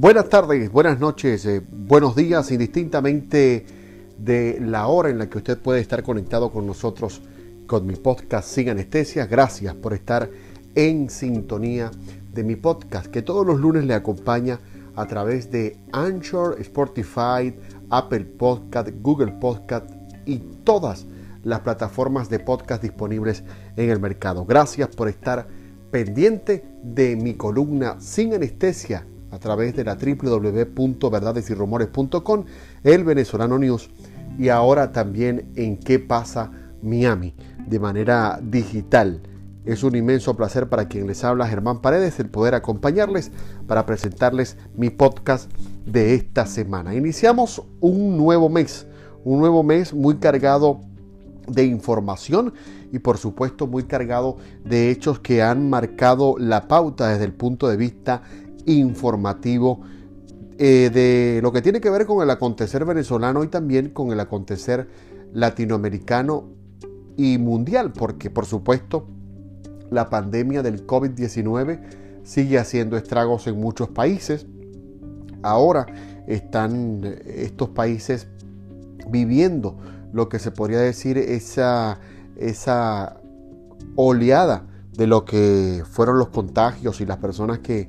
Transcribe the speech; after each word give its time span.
Buenas 0.00 0.28
tardes, 0.28 0.70
buenas 0.70 1.00
noches, 1.00 1.44
eh, 1.44 1.60
buenos 1.60 2.14
días, 2.14 2.52
indistintamente 2.52 3.66
de 4.16 4.60
la 4.60 4.86
hora 4.86 5.10
en 5.10 5.18
la 5.18 5.28
que 5.28 5.38
usted 5.38 5.58
puede 5.58 5.80
estar 5.80 6.04
conectado 6.04 6.52
con 6.52 6.68
nosotros 6.68 7.20
con 7.66 7.84
mi 7.84 7.96
podcast 7.96 8.48
Sin 8.48 8.68
Anestesia. 8.68 9.26
Gracias 9.26 9.74
por 9.74 9.94
estar 9.94 10.30
en 10.76 11.10
sintonía 11.10 11.90
de 12.32 12.44
mi 12.44 12.54
podcast 12.54 13.08
que 13.08 13.22
todos 13.22 13.44
los 13.44 13.58
lunes 13.58 13.86
le 13.86 13.94
acompaña 13.94 14.60
a 14.94 15.04
través 15.08 15.50
de 15.50 15.76
Anchor, 15.90 16.60
Spotify, 16.60 17.52
Apple 17.90 18.24
Podcast, 18.24 18.90
Google 19.02 19.32
Podcast 19.40 19.90
y 20.24 20.38
todas 20.62 21.06
las 21.42 21.58
plataformas 21.58 22.30
de 22.30 22.38
podcast 22.38 22.84
disponibles 22.84 23.42
en 23.76 23.90
el 23.90 23.98
mercado. 23.98 24.44
Gracias 24.44 24.94
por 24.94 25.08
estar 25.08 25.48
pendiente 25.90 26.64
de 26.84 27.16
mi 27.16 27.34
columna 27.34 28.00
Sin 28.00 28.32
Anestesia 28.32 29.04
a 29.30 29.38
través 29.38 29.76
de 29.76 29.84
la 29.84 29.96
www.verdadesyrumores.com, 29.96 32.44
el 32.84 33.04
venezolano 33.04 33.58
news 33.58 33.90
y 34.38 34.48
ahora 34.48 34.92
también 34.92 35.50
en 35.56 35.76
qué 35.76 35.98
pasa 35.98 36.50
Miami 36.82 37.34
de 37.66 37.80
manera 37.80 38.40
digital. 38.42 39.20
Es 39.64 39.82
un 39.82 39.96
inmenso 39.96 40.34
placer 40.34 40.68
para 40.68 40.88
quien 40.88 41.06
les 41.06 41.24
habla 41.24 41.46
Germán 41.46 41.82
Paredes 41.82 42.18
el 42.20 42.30
poder 42.30 42.54
acompañarles 42.54 43.30
para 43.66 43.84
presentarles 43.84 44.56
mi 44.74 44.88
podcast 44.88 45.50
de 45.84 46.14
esta 46.14 46.46
semana. 46.46 46.94
Iniciamos 46.94 47.62
un 47.80 48.16
nuevo 48.16 48.48
mes, 48.48 48.86
un 49.24 49.40
nuevo 49.40 49.62
mes 49.62 49.92
muy 49.92 50.16
cargado 50.16 50.80
de 51.46 51.64
información 51.64 52.54
y 52.92 53.00
por 53.00 53.18
supuesto 53.18 53.66
muy 53.66 53.84
cargado 53.84 54.38
de 54.64 54.90
hechos 54.90 55.18
que 55.18 55.42
han 55.42 55.68
marcado 55.68 56.36
la 56.38 56.68
pauta 56.68 57.08
desde 57.08 57.24
el 57.24 57.32
punto 57.32 57.68
de 57.68 57.76
vista 57.76 58.22
informativo 58.68 59.80
eh, 60.58 60.90
de 60.92 61.40
lo 61.42 61.52
que 61.52 61.62
tiene 61.62 61.80
que 61.80 61.90
ver 61.90 62.06
con 62.06 62.22
el 62.22 62.30
acontecer 62.30 62.84
venezolano 62.84 63.44
y 63.44 63.48
también 63.48 63.90
con 63.90 64.12
el 64.12 64.20
acontecer 64.20 64.88
latinoamericano 65.32 66.48
y 67.16 67.38
mundial, 67.38 67.92
porque 67.92 68.30
por 68.30 68.46
supuesto 68.46 69.06
la 69.90 70.10
pandemia 70.10 70.62
del 70.62 70.86
COVID-19 70.86 71.80
sigue 72.22 72.58
haciendo 72.58 72.96
estragos 72.96 73.46
en 73.46 73.58
muchos 73.58 73.88
países. 73.88 74.46
Ahora 75.42 75.86
están 76.26 77.02
estos 77.24 77.70
países 77.70 78.28
viviendo 79.08 79.76
lo 80.12 80.28
que 80.28 80.38
se 80.38 80.50
podría 80.50 80.80
decir 80.80 81.16
esa, 81.16 82.00
esa 82.36 83.20
oleada 83.94 84.66
de 84.92 85.06
lo 85.06 85.24
que 85.24 85.84
fueron 85.88 86.18
los 86.18 86.28
contagios 86.28 87.00
y 87.00 87.06
las 87.06 87.18
personas 87.18 87.60
que, 87.60 87.88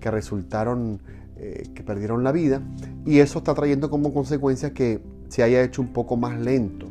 que 0.00 0.10
resultaron, 0.10 1.00
eh, 1.36 1.70
que 1.74 1.82
perdieron 1.82 2.24
la 2.24 2.32
vida, 2.32 2.62
y 3.04 3.18
eso 3.18 3.38
está 3.38 3.54
trayendo 3.54 3.90
como 3.90 4.12
consecuencia 4.12 4.72
que 4.72 5.02
se 5.28 5.42
haya 5.42 5.62
hecho 5.62 5.82
un 5.82 5.92
poco 5.92 6.16
más 6.16 6.40
lento 6.40 6.90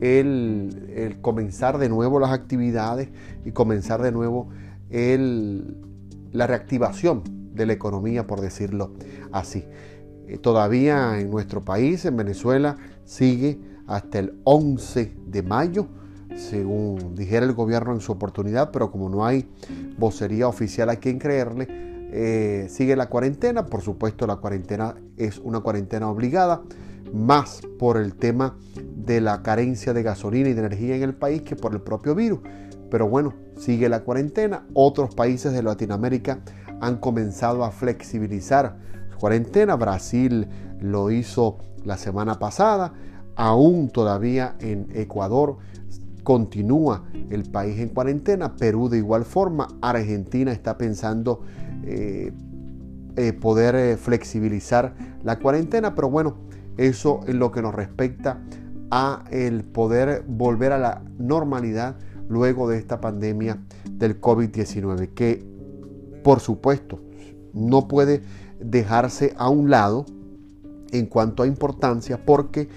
el, 0.00 1.18
comenzar 1.20 1.78
de 1.78 1.88
nuevo 1.88 2.20
las 2.20 2.30
actividades 2.30 3.08
y 3.44 3.52
comenzar 3.52 4.02
de 4.02 4.12
nuevo 4.12 4.48
el, 4.90 5.76
la 6.32 6.46
reactivación 6.46 7.22
de 7.54 7.66
la 7.66 7.72
economía, 7.72 8.26
por 8.26 8.40
decirlo 8.40 8.92
así. 9.32 9.64
Eh, 10.28 10.38
todavía 10.38 11.18
en 11.20 11.30
nuestro 11.30 11.64
país, 11.64 12.04
en 12.04 12.16
Venezuela, 12.16 12.76
sigue 13.04 13.58
hasta 13.86 14.18
el 14.18 14.38
11 14.44 15.16
de 15.26 15.42
mayo, 15.42 15.88
según 16.36 17.14
dijera 17.14 17.46
el 17.46 17.54
gobierno 17.54 17.92
en 17.92 18.00
su 18.00 18.12
oportunidad, 18.12 18.70
pero 18.70 18.90
como 18.92 19.08
no 19.08 19.24
hay 19.24 19.48
vocería 19.98 20.46
oficial 20.46 20.90
a 20.90 20.96
quien 20.96 21.18
creerle, 21.18 21.66
eh, 22.10 22.66
sigue 22.70 22.96
la 22.96 23.08
cuarentena. 23.08 23.66
Por 23.66 23.82
supuesto, 23.82 24.26
la 24.26 24.36
cuarentena 24.36 24.94
es 25.16 25.38
una 25.38 25.60
cuarentena 25.60 26.10
obligada, 26.10 26.62
más 27.12 27.62
por 27.78 27.96
el 27.96 28.14
tema 28.14 28.56
de 28.96 29.20
la 29.20 29.42
carencia 29.42 29.92
de 29.92 30.02
gasolina 30.02 30.48
y 30.48 30.54
de 30.54 30.60
energía 30.60 30.96
en 30.96 31.02
el 31.02 31.14
país 31.14 31.42
que 31.42 31.56
por 31.56 31.72
el 31.72 31.80
propio 31.80 32.14
virus. 32.14 32.40
Pero 32.90 33.08
bueno, 33.08 33.34
sigue 33.56 33.88
la 33.88 34.00
cuarentena. 34.00 34.66
Otros 34.74 35.14
países 35.14 35.52
de 35.52 35.62
Latinoamérica 35.62 36.40
han 36.80 36.98
comenzado 36.98 37.64
a 37.64 37.70
flexibilizar 37.70 38.78
su 39.10 39.18
cuarentena. 39.18 39.76
Brasil 39.76 40.48
lo 40.80 41.10
hizo 41.10 41.58
la 41.84 41.96
semana 41.96 42.38
pasada. 42.38 42.92
Aún 43.36 43.90
todavía 43.90 44.56
en 44.60 44.88
Ecuador 44.94 45.58
continúa 46.22 47.04
el 47.30 47.44
país 47.50 47.78
en 47.78 47.90
cuarentena. 47.90 48.56
Perú 48.56 48.88
de 48.88 48.98
igual 48.98 49.24
forma. 49.24 49.68
Argentina 49.80 50.52
está 50.52 50.76
pensando 50.76 51.40
eh, 51.84 52.32
eh, 53.16 53.32
poder 53.32 53.74
eh, 53.74 53.96
flexibilizar 53.96 54.94
la 55.22 55.38
cuarentena, 55.38 55.94
pero 55.94 56.08
bueno, 56.08 56.36
eso 56.76 57.20
es 57.26 57.34
lo 57.34 57.50
que 57.50 57.62
nos 57.62 57.74
respecta 57.74 58.40
a 58.90 59.24
el 59.30 59.64
poder 59.64 60.24
volver 60.26 60.72
a 60.72 60.78
la 60.78 61.02
normalidad 61.18 61.96
luego 62.28 62.68
de 62.68 62.78
esta 62.78 63.00
pandemia 63.00 63.58
del 63.90 64.20
COVID-19, 64.20 65.14
que 65.14 65.44
por 66.22 66.40
supuesto 66.40 67.00
no 67.52 67.88
puede 67.88 68.22
dejarse 68.60 69.34
a 69.36 69.48
un 69.48 69.70
lado 69.70 70.06
en 70.92 71.06
cuanto 71.06 71.42
a 71.42 71.46
importancia 71.46 72.24
porque 72.24 72.68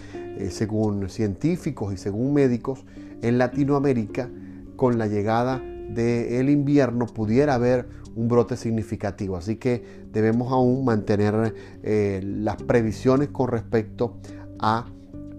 según 0.49 1.09
científicos 1.09 1.93
y 1.93 1.97
según 1.97 2.33
médicos 2.33 2.83
en 3.21 3.37
Latinoamérica 3.37 4.29
con 4.75 4.97
la 4.97 5.07
llegada 5.07 5.61
del 5.93 6.49
invierno 6.49 7.05
pudiera 7.05 7.55
haber 7.55 7.87
un 8.15 8.27
brote 8.27 8.57
significativo. 8.57 9.37
Así 9.37 9.55
que 9.55 9.83
debemos 10.11 10.51
aún 10.51 10.85
mantener 10.85 11.53
eh, 11.83 12.21
las 12.23 12.57
previsiones 12.57 13.29
con 13.29 13.47
respecto 13.47 14.17
a 14.59 14.85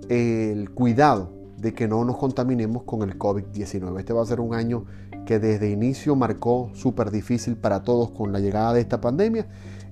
el 0.08 0.70
cuidado 0.70 1.30
de 1.58 1.74
que 1.74 1.86
no 1.86 2.04
nos 2.04 2.16
contaminemos 2.16 2.82
con 2.82 3.02
el 3.02 3.18
COVID-19. 3.18 3.98
Este 3.98 4.12
va 4.12 4.22
a 4.22 4.26
ser 4.26 4.40
un 4.40 4.54
año 4.54 4.84
que 5.26 5.38
desde 5.38 5.70
inicio 5.70 6.16
marcó 6.16 6.70
súper 6.74 7.10
difícil 7.10 7.56
para 7.56 7.82
todos 7.82 8.10
con 8.10 8.32
la 8.32 8.40
llegada 8.40 8.72
de 8.74 8.80
esta 8.80 9.00
pandemia 9.00 9.46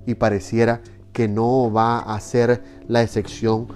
y 0.04 0.14
pareciera 0.14 0.80
que 1.12 1.28
no 1.28 1.72
va 1.72 2.00
a 2.00 2.18
ser 2.20 2.62
la 2.88 3.02
excepción 3.02 3.68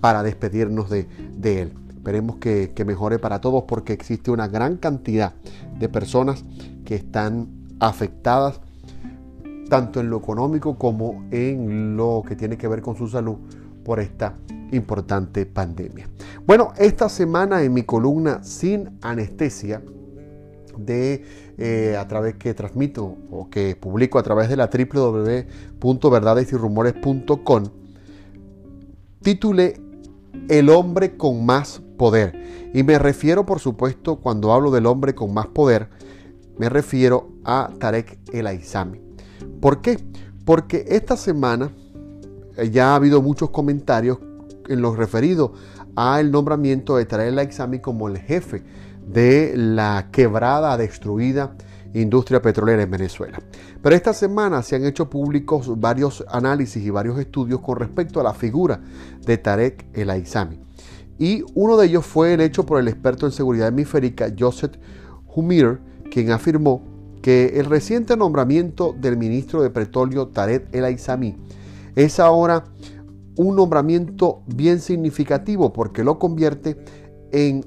para 0.00 0.22
despedirnos 0.22 0.90
de, 0.90 1.06
él. 1.44 1.72
Esperemos 1.90 2.36
que, 2.36 2.72
que 2.74 2.84
mejore 2.84 3.20
para 3.20 3.40
todos 3.40 3.64
porque 3.68 3.92
existe 3.92 4.32
una 4.32 4.48
gran 4.48 4.76
cantidad 4.76 5.34
de 5.78 5.88
personas 5.88 6.44
que 6.84 6.96
están 6.96 7.61
afectadas 7.82 8.60
tanto 9.68 10.00
en 10.00 10.08
lo 10.08 10.16
económico 10.18 10.78
como 10.78 11.26
en 11.32 11.96
lo 11.96 12.22
que 12.26 12.36
tiene 12.36 12.56
que 12.56 12.68
ver 12.68 12.80
con 12.80 12.96
su 12.96 13.08
salud 13.08 13.38
por 13.84 13.98
esta 13.98 14.36
importante 14.70 15.46
pandemia. 15.46 16.08
Bueno, 16.46 16.72
esta 16.78 17.08
semana 17.08 17.60
en 17.62 17.74
mi 17.74 17.82
columna 17.82 18.44
sin 18.44 18.98
anestesia 19.02 19.82
de 20.78 21.24
eh, 21.58 21.96
a 21.98 22.06
través 22.06 22.36
que 22.36 22.54
transmito 22.54 23.16
o 23.30 23.50
que 23.50 23.74
publico 23.76 24.18
a 24.18 24.22
través 24.22 24.48
de 24.48 24.56
la 24.56 24.70
www.verdadesyrumores.com 24.72 27.64
titulé 29.22 29.74
El 30.48 30.70
hombre 30.70 31.16
con 31.16 31.44
más 31.44 31.82
poder 31.98 32.70
y 32.72 32.84
me 32.84 32.98
refiero 32.98 33.44
por 33.44 33.60
supuesto 33.60 34.16
cuando 34.16 34.50
hablo 34.52 34.70
del 34.70 34.86
hombre 34.86 35.14
con 35.14 35.34
más 35.34 35.48
poder 35.48 35.90
me 36.58 36.68
refiero 36.68 37.32
a 37.44 37.70
Tarek 37.78 38.18
El 38.32 38.46
Aizami. 38.46 39.00
¿Por 39.60 39.80
qué? 39.80 39.98
Porque 40.44 40.84
esta 40.88 41.16
semana 41.16 41.70
eh, 42.56 42.70
ya 42.70 42.92
ha 42.92 42.96
habido 42.96 43.22
muchos 43.22 43.50
comentarios 43.50 44.18
en 44.68 44.80
los 44.80 44.96
referidos 44.96 45.52
al 45.96 46.30
nombramiento 46.30 46.96
de 46.96 47.06
Tarek 47.06 47.28
El 47.28 47.38
Aizami 47.38 47.80
como 47.80 48.08
el 48.08 48.18
jefe 48.18 48.62
de 49.06 49.54
la 49.56 50.08
quebrada, 50.10 50.76
destruida 50.76 51.56
industria 51.94 52.40
petrolera 52.40 52.82
en 52.82 52.90
Venezuela. 52.90 53.40
Pero 53.82 53.94
esta 53.94 54.12
semana 54.12 54.62
se 54.62 54.76
han 54.76 54.84
hecho 54.84 55.10
públicos 55.10 55.78
varios 55.78 56.24
análisis 56.28 56.82
y 56.82 56.90
varios 56.90 57.18
estudios 57.18 57.60
con 57.60 57.78
respecto 57.78 58.20
a 58.20 58.22
la 58.22 58.34
figura 58.34 58.80
de 59.24 59.38
Tarek 59.38 59.86
El 59.92 60.10
Aizami. 60.10 60.60
Y 61.18 61.44
uno 61.54 61.76
de 61.76 61.86
ellos 61.86 62.06
fue 62.06 62.34
el 62.34 62.40
hecho 62.40 62.64
por 62.64 62.80
el 62.80 62.88
experto 62.88 63.26
en 63.26 63.32
seguridad 63.32 63.68
hemisférica 63.68 64.32
Joseph 64.36 64.76
Humir, 65.34 65.80
quien 66.12 66.30
afirmó 66.30 66.82
que 67.22 67.58
el 67.58 67.64
reciente 67.64 68.18
nombramiento 68.18 68.94
del 69.00 69.16
ministro 69.16 69.62
de 69.62 69.70
Petróleo 69.70 70.28
Tarek 70.28 70.68
El 70.74 70.84
Aizami 70.84 71.38
es 71.96 72.20
ahora 72.20 72.64
un 73.36 73.56
nombramiento 73.56 74.42
bien 74.46 74.80
significativo 74.80 75.72
porque 75.72 76.04
lo 76.04 76.18
convierte 76.18 76.76
en 77.32 77.64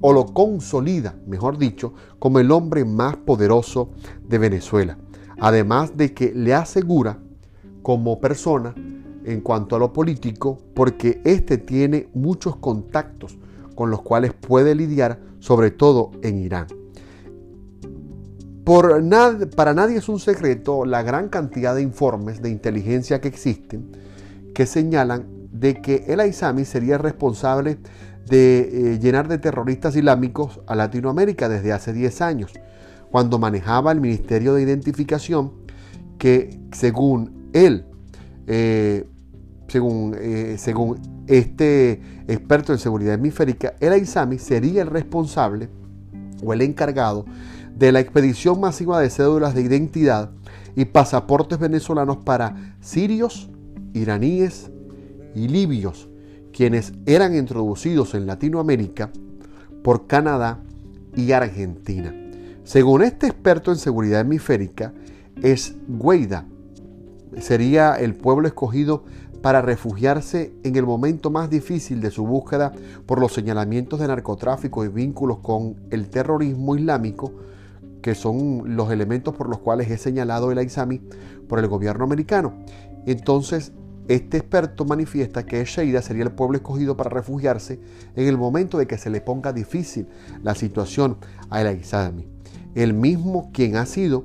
o 0.00 0.12
lo 0.12 0.26
consolida, 0.26 1.14
mejor 1.28 1.56
dicho, 1.56 1.94
como 2.18 2.40
el 2.40 2.50
hombre 2.50 2.84
más 2.84 3.16
poderoso 3.16 3.90
de 4.28 4.38
Venezuela. 4.38 4.98
Además 5.38 5.96
de 5.96 6.12
que 6.12 6.32
le 6.34 6.52
asegura 6.52 7.20
como 7.82 8.20
persona 8.20 8.74
en 9.24 9.40
cuanto 9.40 9.76
a 9.76 9.78
lo 9.78 9.92
político, 9.92 10.58
porque 10.74 11.22
éste 11.24 11.58
tiene 11.58 12.08
muchos 12.12 12.56
contactos 12.56 13.38
con 13.76 13.90
los 13.90 14.02
cuales 14.02 14.32
puede 14.34 14.74
lidiar, 14.74 15.20
sobre 15.38 15.70
todo 15.70 16.10
en 16.22 16.38
Irán. 16.40 16.66
Por 18.64 19.02
para 19.54 19.74
nadie 19.74 19.98
es 19.98 20.08
un 20.08 20.18
secreto 20.18 20.86
la 20.86 21.02
gran 21.02 21.28
cantidad 21.28 21.74
de 21.74 21.82
informes 21.82 22.40
de 22.40 22.48
inteligencia 22.48 23.20
que 23.20 23.28
existen 23.28 23.92
que 24.54 24.64
señalan 24.64 25.26
de 25.52 25.82
que 25.82 26.04
el 26.08 26.20
Aizami 26.20 26.64
sería 26.64 26.96
responsable 26.96 27.78
de 28.28 28.94
eh, 28.94 28.98
llenar 28.98 29.28
de 29.28 29.38
terroristas 29.38 29.96
islámicos 29.96 30.60
a 30.66 30.74
Latinoamérica 30.74 31.48
desde 31.48 31.72
hace 31.72 31.92
10 31.92 32.20
años, 32.22 32.52
cuando 33.10 33.38
manejaba 33.38 33.92
el 33.92 34.00
Ministerio 34.00 34.54
de 34.54 34.62
Identificación 34.62 35.52
que 36.18 36.58
según 36.72 37.50
él, 37.52 37.84
eh, 38.46 39.06
según, 39.68 40.16
eh, 40.18 40.56
según 40.58 40.98
este 41.26 42.00
experto 42.28 42.72
en 42.72 42.78
seguridad 42.78 43.14
hemisférica, 43.14 43.74
el 43.80 43.92
Aizami 43.92 44.38
sería 44.38 44.82
el 44.82 44.88
responsable 44.88 45.68
o 46.42 46.52
el 46.52 46.62
encargado 46.62 47.26
de 47.76 47.92
la 47.92 48.00
expedición 48.00 48.60
masiva 48.60 49.00
de 49.00 49.10
cédulas 49.10 49.54
de 49.54 49.62
identidad 49.62 50.30
y 50.76 50.86
pasaportes 50.86 51.58
venezolanos 51.58 52.18
para 52.18 52.76
sirios, 52.80 53.50
iraníes 53.92 54.70
y 55.34 55.48
libios, 55.48 56.08
quienes 56.52 56.92
eran 57.06 57.34
introducidos 57.34 58.14
en 58.14 58.26
Latinoamérica 58.26 59.10
por 59.82 60.06
Canadá 60.06 60.60
y 61.16 61.32
Argentina. 61.32 62.14
Según 62.64 63.02
este 63.02 63.26
experto 63.26 63.70
en 63.70 63.78
seguridad 63.78 64.20
hemisférica, 64.20 64.92
es 65.42 65.74
Guaida 65.88 66.46
sería 67.40 67.94
el 67.94 68.14
pueblo 68.14 68.48
escogido 68.48 69.04
para 69.42 69.60
refugiarse 69.60 70.54
en 70.62 70.76
el 70.76 70.86
momento 70.86 71.30
más 71.30 71.50
difícil 71.50 72.00
de 72.00 72.10
su 72.10 72.26
búsqueda 72.26 72.72
por 73.06 73.20
los 73.20 73.32
señalamientos 73.32 74.00
de 74.00 74.08
narcotráfico 74.08 74.84
y 74.84 74.88
vínculos 74.88 75.38
con 75.38 75.76
el 75.90 76.08
terrorismo 76.08 76.76
islámico, 76.76 77.32
que 78.04 78.14
son 78.14 78.76
los 78.76 78.90
elementos 78.90 79.34
por 79.34 79.48
los 79.48 79.60
cuales 79.60 79.90
es 79.90 80.02
señalado 80.02 80.52
el 80.52 80.58
Aizami 80.58 81.00
por 81.48 81.58
el 81.58 81.68
gobierno 81.68 82.04
americano. 82.04 82.52
Entonces, 83.06 83.72
este 84.08 84.36
experto 84.36 84.84
manifiesta 84.84 85.46
que 85.46 85.64
Sheida 85.64 86.02
sería 86.02 86.24
el 86.24 86.32
pueblo 86.32 86.58
escogido 86.58 86.98
para 86.98 87.08
refugiarse 87.08 87.80
en 88.14 88.28
el 88.28 88.36
momento 88.36 88.76
de 88.76 88.86
que 88.86 88.98
se 88.98 89.08
le 89.08 89.22
ponga 89.22 89.54
difícil 89.54 90.06
la 90.42 90.54
situación 90.54 91.16
a 91.48 91.62
el 91.62 91.68
Aizami, 91.68 92.28
el 92.74 92.92
mismo 92.92 93.50
quien 93.54 93.76
ha 93.76 93.86
sido 93.86 94.22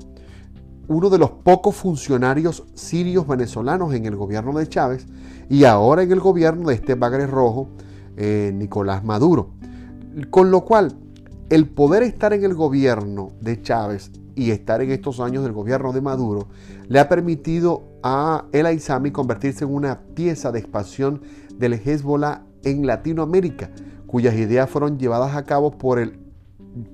uno 0.90 1.10
de 1.10 1.18
los 1.18 1.31
pocos 1.31 1.74
funcionarios 1.74 2.66
sirios 2.74 3.28
venezolanos 3.28 3.94
en 3.94 4.06
el 4.06 4.18
gobierno 4.18 4.60
de 4.60 4.68
Chávez 4.68 5.08
y 5.50 5.64
ahora 5.64 6.04
en 6.04 6.12
el 6.12 6.20
gobierno 6.20 6.68
de 6.68 6.76
este 6.76 6.96
bagre 6.96 7.28
rojo, 7.28 7.70
eh, 8.18 8.52
Nicolás 8.54 9.06
Maduro. 9.06 9.52
Con 10.31 10.52
lo 10.52 10.66
cual, 10.66 10.98
el 11.50 11.68
poder 11.68 12.04
estar 12.04 12.31
en 12.34 12.44
el 12.44 12.54
gobierno 12.54 13.31
de 13.42 13.62
Chávez 13.62 14.12
y 14.36 14.51
estar 14.51 14.81
en 14.81 14.92
estos 14.92 15.19
años 15.19 15.44
del 15.44 15.51
gobierno 15.51 15.92
de 15.92 16.01
Maduro 16.01 16.48
le 16.88 17.00
ha 17.00 17.10
permitido 17.10 17.84
a 18.04 18.46
el 18.51 18.68
Aizami 18.68 19.12
convertirse 19.12 19.66
en 19.66 19.74
una 19.74 20.00
pieza 20.13 20.51
de 20.51 20.60
expansión 20.60 21.22
del 21.57 21.74
Hezbollah 21.74 22.44
en 22.63 22.86
Latinoamérica, 22.86 23.72
cuyas 24.06 24.36
ideas 24.36 24.69
fueron 24.69 25.00
llevadas 25.00 25.36
a 25.36 25.44
cabo 25.44 25.72
por, 25.72 26.00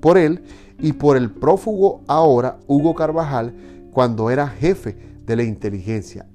por 0.00 0.16
él 0.16 0.42
y 0.78 0.94
por 0.94 1.16
el 1.16 1.30
prófugo 1.30 2.02
ahora 2.06 2.58
Hugo 2.66 2.94
Carvajal, 2.94 3.54
cuando 3.92 4.30
era 4.30 4.48
jefe 4.48 4.96
de 5.24 5.36
la 5.36 5.42
inteligencia. 5.42 6.26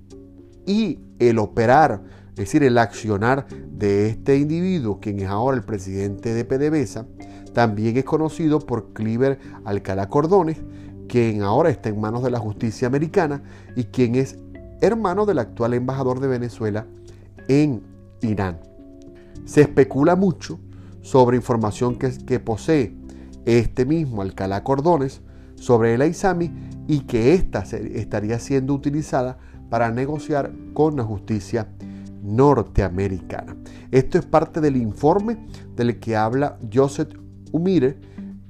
Y 0.66 1.00
el 1.20 1.40
operar, 1.40 2.04
es 2.32 2.36
decir, 2.36 2.64
el 2.64 2.78
accionar 2.78 3.48
de 3.48 4.10
este 4.10 4.38
individuo, 4.38 5.00
quien 5.00 5.20
es 5.20 5.28
ahora 5.28 5.58
el 5.58 5.64
presidente 5.64 6.34
de 6.34 6.46
PDVSA, 6.46 7.06
también 7.54 7.98
es 7.98 8.06
conocido 8.06 8.60
por 8.60 8.94
Cliver 8.94 9.40
Alcalá 9.66 10.10
Cordones, 10.10 10.58
quien 11.08 11.44
ahora 11.44 11.70
está 11.70 11.90
en 11.90 12.00
manos 12.00 12.24
de 12.24 12.32
la 12.32 12.40
justicia 12.40 12.88
americana 12.88 13.44
y 13.76 13.86
quien 13.86 14.16
es 14.16 14.38
hermano 14.82 15.26
del 15.26 15.40
actual 15.40 15.74
embajador 15.74 16.20
de 16.20 16.28
Venezuela 16.28 16.88
en 17.48 17.84
Irán. 18.22 18.60
Se 19.46 19.62
especula 19.62 20.16
mucho 20.16 20.60
sobre 21.02 21.38
información 21.38 21.98
que, 21.98 22.12
que 22.26 22.40
posee 22.40 22.96
este 23.46 23.86
mismo 23.86 24.22
Alcalá 24.22 24.64
Cordones 24.64 25.22
sobre 25.56 25.94
el 25.94 26.02
Aizami 26.02 26.52
y 26.88 27.02
que 27.02 27.34
ésta 27.34 27.60
estaría 27.60 28.40
siendo 28.40 28.74
utilizada 28.74 29.38
para 29.70 29.92
negociar 29.92 30.52
con 30.74 30.96
la 30.96 31.04
justicia 31.04 31.70
norteamericana. 32.24 33.56
Esto 33.92 34.18
es 34.18 34.26
parte 34.26 34.62
del 34.62 34.78
informe 34.78 35.38
del 35.76 36.00
que 36.00 36.16
habla 36.16 36.58
Joseph 36.72 37.14
Umire, 37.52 37.98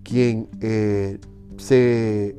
quien 0.03 0.50
eh, 0.62 1.19
se 1.57 2.36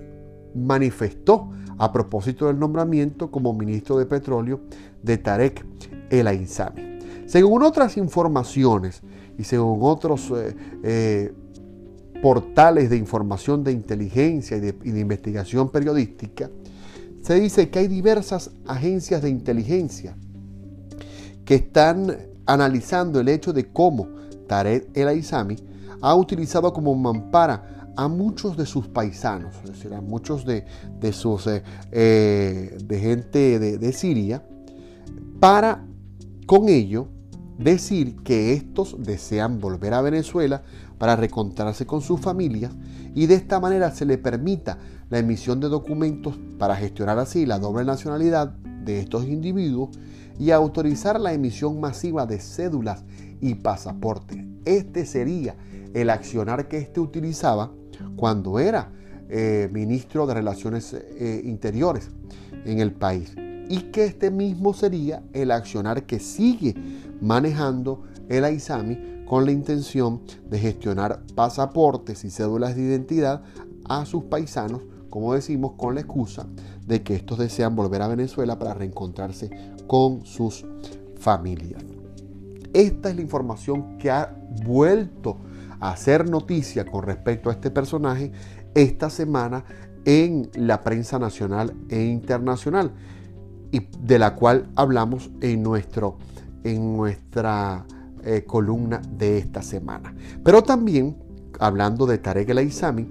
manifestó 0.54 1.50
a 1.78 1.92
propósito 1.92 2.46
del 2.46 2.58
nombramiento 2.58 3.30
como 3.30 3.52
ministro 3.52 3.98
de 3.98 4.06
petróleo 4.06 4.60
de 5.02 5.18
Tarek 5.18 5.64
El 6.10 6.26
Aizami. 6.26 6.98
Según 7.26 7.62
otras 7.62 7.96
informaciones 7.96 9.02
y 9.38 9.44
según 9.44 9.78
otros 9.82 10.30
eh, 10.36 10.54
eh, 10.82 11.32
portales 12.20 12.90
de 12.90 12.96
información 12.96 13.64
de 13.64 13.72
inteligencia 13.72 14.56
y 14.56 14.60
de, 14.60 15.00
investigación 15.00 15.70
periodística, 15.70 16.50
se 17.22 17.34
dice 17.34 17.70
que 17.70 17.80
hay 17.80 17.88
diversas 17.88 18.50
agencias 18.66 19.22
de 19.22 19.30
inteligencia 19.30 20.16
que 21.44 21.54
están 21.56 22.16
analizando 22.46 23.20
el 23.20 23.28
hecho 23.28 23.52
de 23.52 23.72
cómo 23.72 24.08
Tarek 24.46 24.88
El 24.94 25.08
Aizami 25.08 25.56
ha 26.02 26.14
utilizado 26.14 26.72
como 26.72 26.94
mampara 26.94 27.92
a 27.96 28.08
muchos 28.08 28.56
de 28.56 28.66
sus 28.66 28.88
paisanos, 28.88 29.54
es 29.64 29.70
decir, 29.72 29.94
a 29.94 30.00
muchos 30.00 30.44
de, 30.44 30.64
sus 31.12 31.46
eh, 31.46 31.62
eh, 31.90 32.78
de 32.84 32.98
gente 32.98 33.58
de, 33.58 33.78
de 33.78 33.92
Siria, 33.92 34.44
para 35.40 35.84
con 36.46 36.68
ello 36.68 37.08
decir 37.58 38.16
que 38.22 38.52
estos 38.52 38.96
desean 38.98 39.60
volver 39.60 39.94
a 39.94 40.02
Venezuela 40.02 40.62
para 40.98 41.16
recontrarse 41.16 41.86
con 41.86 42.00
sus 42.00 42.20
familias 42.20 42.72
y 43.14 43.26
de 43.26 43.34
esta 43.34 43.60
manera 43.60 43.90
se 43.90 44.06
le 44.06 44.18
permita 44.18 44.78
la 45.10 45.18
emisión 45.18 45.60
de 45.60 45.68
documentos 45.68 46.38
para 46.58 46.76
gestionar 46.76 47.18
así 47.18 47.44
la 47.46 47.58
doble 47.58 47.84
nacionalidad 47.84 48.48
de 48.48 49.00
estos 49.00 49.26
individuos 49.26 49.90
y 50.38 50.50
autorizar 50.50 51.20
la 51.20 51.32
emisión 51.32 51.80
masiva 51.80 52.26
de 52.26 52.38
cédulas 52.38 53.04
y 53.40 53.54
pasaportes. 53.56 54.51
Este 54.64 55.06
sería 55.06 55.56
el 55.94 56.10
accionar 56.10 56.68
que 56.68 56.78
éste 56.78 57.00
utilizaba 57.00 57.72
cuando 58.16 58.58
era 58.58 58.92
eh, 59.28 59.68
ministro 59.72 60.26
de 60.26 60.34
Relaciones 60.34 60.92
eh, 60.94 61.42
Interiores 61.44 62.10
en 62.64 62.80
el 62.80 62.92
país. 62.92 63.34
Y 63.68 63.90
que 63.92 64.04
este 64.04 64.30
mismo 64.30 64.74
sería 64.74 65.22
el 65.32 65.50
accionar 65.50 66.04
que 66.04 66.18
sigue 66.18 66.74
manejando 67.20 68.02
el 68.28 68.44
AISAMI 68.44 69.24
con 69.26 69.46
la 69.46 69.52
intención 69.52 70.20
de 70.50 70.58
gestionar 70.58 71.22
pasaportes 71.34 72.24
y 72.24 72.30
cédulas 72.30 72.76
de 72.76 72.82
identidad 72.82 73.42
a 73.88 74.04
sus 74.04 74.24
paisanos, 74.24 74.82
como 75.08 75.32
decimos, 75.34 75.72
con 75.76 75.94
la 75.94 76.02
excusa 76.02 76.46
de 76.86 77.02
que 77.02 77.14
estos 77.14 77.38
desean 77.38 77.74
volver 77.74 78.02
a 78.02 78.08
Venezuela 78.08 78.58
para 78.58 78.74
reencontrarse 78.74 79.50
con 79.86 80.26
sus 80.26 80.66
familias. 81.18 81.82
Esta 82.72 83.10
es 83.10 83.16
la 83.16 83.22
información 83.22 83.98
que 83.98 84.10
ha 84.10 84.41
vuelto 84.64 85.38
a 85.80 85.90
hacer 85.90 86.28
noticia 86.28 86.84
con 86.84 87.02
respecto 87.02 87.50
a 87.50 87.52
este 87.52 87.70
personaje 87.70 88.32
esta 88.74 89.10
semana 89.10 89.64
en 90.04 90.50
la 90.54 90.82
prensa 90.82 91.18
nacional 91.18 91.74
e 91.88 92.02
internacional 92.02 92.92
y 93.70 93.88
de 94.00 94.18
la 94.18 94.34
cual 94.34 94.68
hablamos 94.76 95.30
en, 95.40 95.62
nuestro, 95.62 96.18
en 96.64 96.96
nuestra 96.96 97.86
eh, 98.24 98.44
columna 98.44 99.00
de 99.16 99.38
esta 99.38 99.62
semana. 99.62 100.14
Pero 100.44 100.62
también, 100.62 101.16
hablando 101.58 102.06
de 102.06 102.18
Tarek 102.18 102.48
El 102.50 102.58
Aizami, 102.58 103.08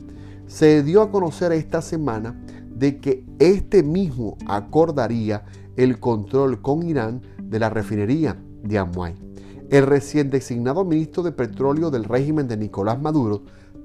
se 0.48 0.84
dio 0.84 1.02
a 1.02 1.12
conocer 1.12 1.52
esta 1.52 1.82
semana 1.82 2.40
de 2.70 3.00
que 3.00 3.26
este 3.40 3.84
mismo 3.84 4.38
acordaría 4.48 5.44
el 5.78 6.00
control 6.00 6.62
con 6.62 6.84
Irán 6.84 7.22
de 7.42 7.60
la 7.60 7.70
refinería 7.70 8.38
de 8.64 8.78
Amuay. 8.78 9.31
El 9.72 9.88
recién 9.88 10.30
designado 10.30 10.84
ministro 10.84 11.24
de 11.24 11.32
Petróleo 11.32 11.92
del 11.92 12.04
régimen 12.04 12.46
de 12.50 12.58
Nicolás 12.58 13.02
Maduro, 13.02 13.44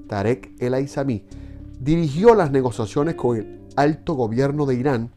Tarek 0.09 0.51
El 0.59 0.75
Aizami, 0.75 1.23
dirigió 1.79 2.35
las 2.35 2.51
negociaciones 2.51 3.15
con 3.15 3.37
el 3.37 3.61
alto 3.77 4.15
gobierno 4.15 4.67
de 4.67 4.75
Irán 4.75 5.11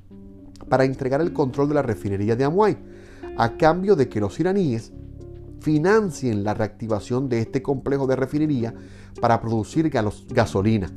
para 0.69 0.83
entregar 0.83 1.21
el 1.21 1.33
control 1.33 1.69
de 1.69 1.73
la 1.73 1.81
refinería 1.81 2.35
de 2.35 2.43
Amuay, 2.43 2.77
a 3.35 3.57
cambio 3.57 3.95
de 3.95 4.09
que 4.09 4.19
los 4.19 4.39
iraníes 4.39 4.91
financien 5.59 6.43
la 6.43 6.53
reactivación 6.53 7.29
de 7.29 7.39
este 7.39 7.63
complejo 7.63 8.05
de 8.05 8.15
refinería 8.15 8.75
para 9.19 9.41
producir 9.41 9.89
gasolina. 9.89 10.91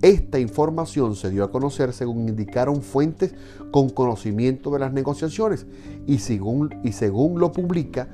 Esta 0.00 0.38
información 0.38 1.16
se 1.16 1.30
dio 1.30 1.42
a 1.42 1.50
conocer 1.50 1.92
según 1.92 2.28
indicaron 2.28 2.82
fuentes 2.82 3.34
con 3.72 3.90
conocimiento 3.90 4.70
de 4.70 4.78
las 4.78 4.92
negociaciones 4.92 5.66
y 6.06 6.18
según, 6.18 6.72
y 6.84 6.92
según 6.92 7.40
lo 7.40 7.50
publica 7.50 8.06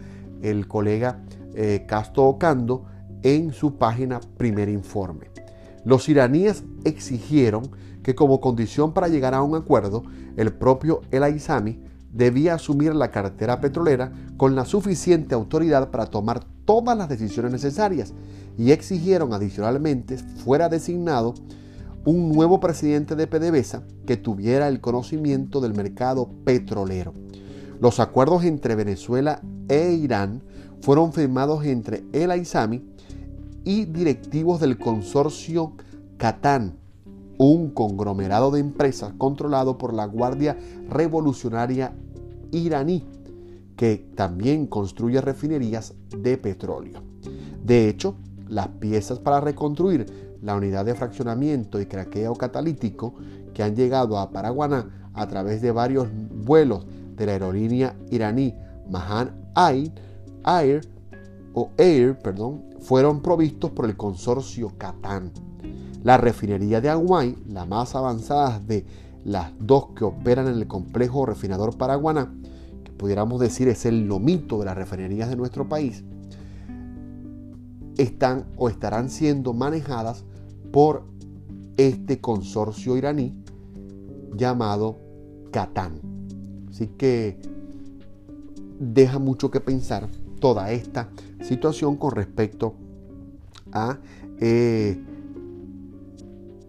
el 0.45 0.69
colega 0.69 1.21
eh, 1.55 1.85
Castro 1.89 2.25
Ocando 2.25 2.85
en 3.23 3.53
su 3.53 3.77
página 3.77 4.21
Primer 4.37 4.69
Informe. 4.69 5.31
Los 5.85 6.09
iraníes 6.09 6.65
exigieron 6.85 7.71
que 8.03 8.15
como 8.15 8.41
condición 8.41 8.93
para 8.93 9.09
llegar 9.09 9.35
a 9.35 9.43
un 9.43 9.57
acuerdo, 9.57 10.05
el 10.37 10.53
propio 10.53 11.01
El 11.11 11.23
Aizami 11.23 11.81
debía 12.13 12.55
asumir 12.55 12.95
la 12.95 13.11
cartera 13.11 13.61
petrolera 13.61 14.13
con 14.37 14.55
la 14.55 14.65
suficiente 14.65 15.35
autoridad 15.35 15.91
para 15.91 16.07
tomar 16.07 16.45
todas 16.65 16.97
las 16.97 17.09
decisiones 17.09 17.51
necesarias 17.51 18.13
y 18.57 18.71
exigieron 18.71 19.33
adicionalmente 19.33 20.19
fuera 20.19 20.69
designado 20.69 21.35
un 22.05 22.33
nuevo 22.33 22.61
presidente 22.61 23.17
de 23.17 23.27
PDVSA 23.27 23.83
que 24.07 24.17
tuviera 24.17 24.69
el 24.69 24.81
conocimiento 24.81 25.61
del 25.61 25.75
mercado 25.75 26.29
petrolero. 26.45 27.15
Los 27.85 28.01
acuerdos 28.01 28.45
entre 28.45 28.77
Venezuela 28.77 29.43
e 29.69 29.93
Irán 29.93 30.43
fueron 30.81 31.13
firmados 31.13 31.67
entre 31.67 32.03
el 32.15 32.31
Aizami 32.31 32.83
y 33.63 33.85
directivos 33.85 34.59
del 34.59 34.79
consorcio 34.79 35.75
Catán, 36.17 36.79
un 37.37 37.69
conglomerado 37.69 38.51
de 38.53 38.61
empresas 38.61 39.13
controlado 39.19 39.77
por 39.77 39.93
la 39.93 40.07
Guardia 40.07 40.57
Revolucionaria 40.89 41.93
iraní, 42.53 43.07
que 43.77 43.99
también 44.15 44.67
construye 44.67 45.21
refinerías 45.21 45.93
de 46.09 46.39
petróleo. 46.39 47.03
De 47.63 47.91
hecho, 47.91 48.17
las 48.49 48.69
piezas 48.69 49.19
para 49.19 49.43
reconstruir 49.43 50.39
la 50.41 50.55
unidad 50.55 50.87
de 50.87 50.95
fraccionamiento 50.95 51.79
y 51.79 51.85
craqueo 51.85 52.35
catalítico 52.35 53.13
que 53.53 53.63
han 53.63 53.77
llegado 53.77 54.19
a 54.19 54.31
Paraguaná 54.31 55.11
a 55.13 55.29
través 55.29 55.61
de 55.61 55.71
varios 55.71 56.09
vuelos 56.47 56.87
de 57.17 57.27
la 57.27 57.33
aerolínea 57.33 57.97
iraní 58.11 58.55
Mahan 58.91 59.51
Air, 59.57 59.93
Air 60.45 60.89
o 61.55 61.71
Air, 61.77 62.19
perdón, 62.19 62.65
fueron 62.81 63.23
provistos 63.23 63.71
por 63.71 63.87
el 63.87 63.97
consorcio 63.97 64.73
Catán. 64.77 65.33
La 66.03 66.17
refinería 66.19 66.81
de 66.81 66.91
Aguay, 66.91 67.37
la 67.49 67.65
más 67.65 67.95
avanzada 67.95 68.61
de 68.61 68.85
las 69.25 69.53
dos 69.59 69.89
que 69.97 70.05
operan 70.05 70.49
en 70.49 70.55
el 70.55 70.67
complejo 70.67 71.25
refinador 71.25 71.77
Paraguaná, 71.79 72.35
que 72.85 72.93
pudiéramos 72.93 73.41
decir 73.41 73.69
es 73.69 73.87
el 73.87 74.07
lomito 74.07 74.59
de 74.59 74.67
las 74.67 74.77
refinerías 74.77 75.31
de 75.31 75.37
nuestro 75.37 75.67
país, 75.67 76.05
están 77.97 78.45
o 78.57 78.69
estarán 78.69 79.09
siendo 79.09 79.55
manejadas 79.55 80.25
por 80.73 81.05
este 81.77 82.21
consorcio 82.21 82.97
iraní 82.97 83.43
llamado 84.37 84.99
Catán. 85.51 86.14
Así 86.75 86.89
que 86.89 87.37
deja 88.81 89.21
mucho 89.21 89.49
que 89.49 89.61
pensar 89.61 90.09
toda 90.41 90.73
esta 90.73 91.09
situación 91.41 91.97
con 91.97 92.11
respecto 92.11 92.75
a 93.71 93.99
eh, 94.41 95.01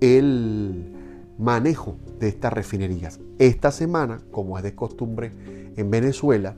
el 0.02 0.94
manejo 1.40 1.98
de 2.20 2.28
estas 2.28 2.54
refinerías. 2.54 3.20
Esta 3.40 3.72
semana, 3.72 4.22
como 4.30 4.60
es 4.60 4.64
de 4.64 4.76
costumbre 4.76 5.32
en 5.76 5.90
Venezuela, 5.90 6.56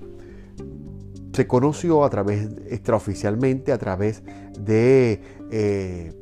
se 1.32 1.48
conoció 1.48 2.04
a 2.04 2.10
través, 2.10 2.50
extraoficialmente, 2.70 3.72
a 3.72 3.78
través 3.78 4.24
de, 4.60 5.22
eh, 5.52 6.14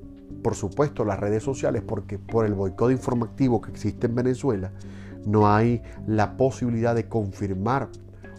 por 0.44 0.54
supuesto, 0.54 1.04
las 1.04 1.20
redes 1.20 1.42
sociales, 1.42 1.82
porque 1.82 2.20
por 2.20 2.46
el 2.46 2.54
boicot 2.54 2.92
informativo 2.92 3.62
que 3.62 3.72
existe 3.72 4.06
en 4.06 4.14
Venezuela, 4.14 4.72
no 5.26 5.52
hay 5.52 5.82
la 6.08 6.38
posibilidad 6.38 6.96
de 6.96 7.08
confirmar 7.08 7.90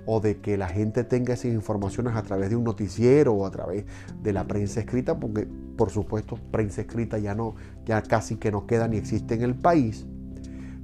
o 0.07 0.21
de 0.21 0.39
que 0.39 0.57
la 0.57 0.69
gente 0.69 1.05
tenga 1.05 1.35
esas 1.35 1.47
informaciones 1.47 2.15
a 2.15 2.23
través 2.23 2.49
de 2.49 2.57
un 2.57 2.65
noticiero 2.65 3.35
o 3.35 3.45
a 3.45 3.51
través 3.51 3.85
de 4.23 4.33
la 4.33 4.47
prensa 4.47 4.81
escrita, 4.81 5.19
porque 5.19 5.49
por 5.77 5.91
supuesto 5.91 6.39
prensa 6.53 6.83
escrita 6.83 7.19
ya 7.19 7.35
no, 7.35 7.57
ya 7.85 8.03
casi 8.03 8.37
que 8.37 8.53
no 8.53 8.67
queda 8.67 8.87
ni 8.87 8.97
existe 8.97 9.35
en 9.35 9.43
el 9.43 9.57
país, 9.57 10.07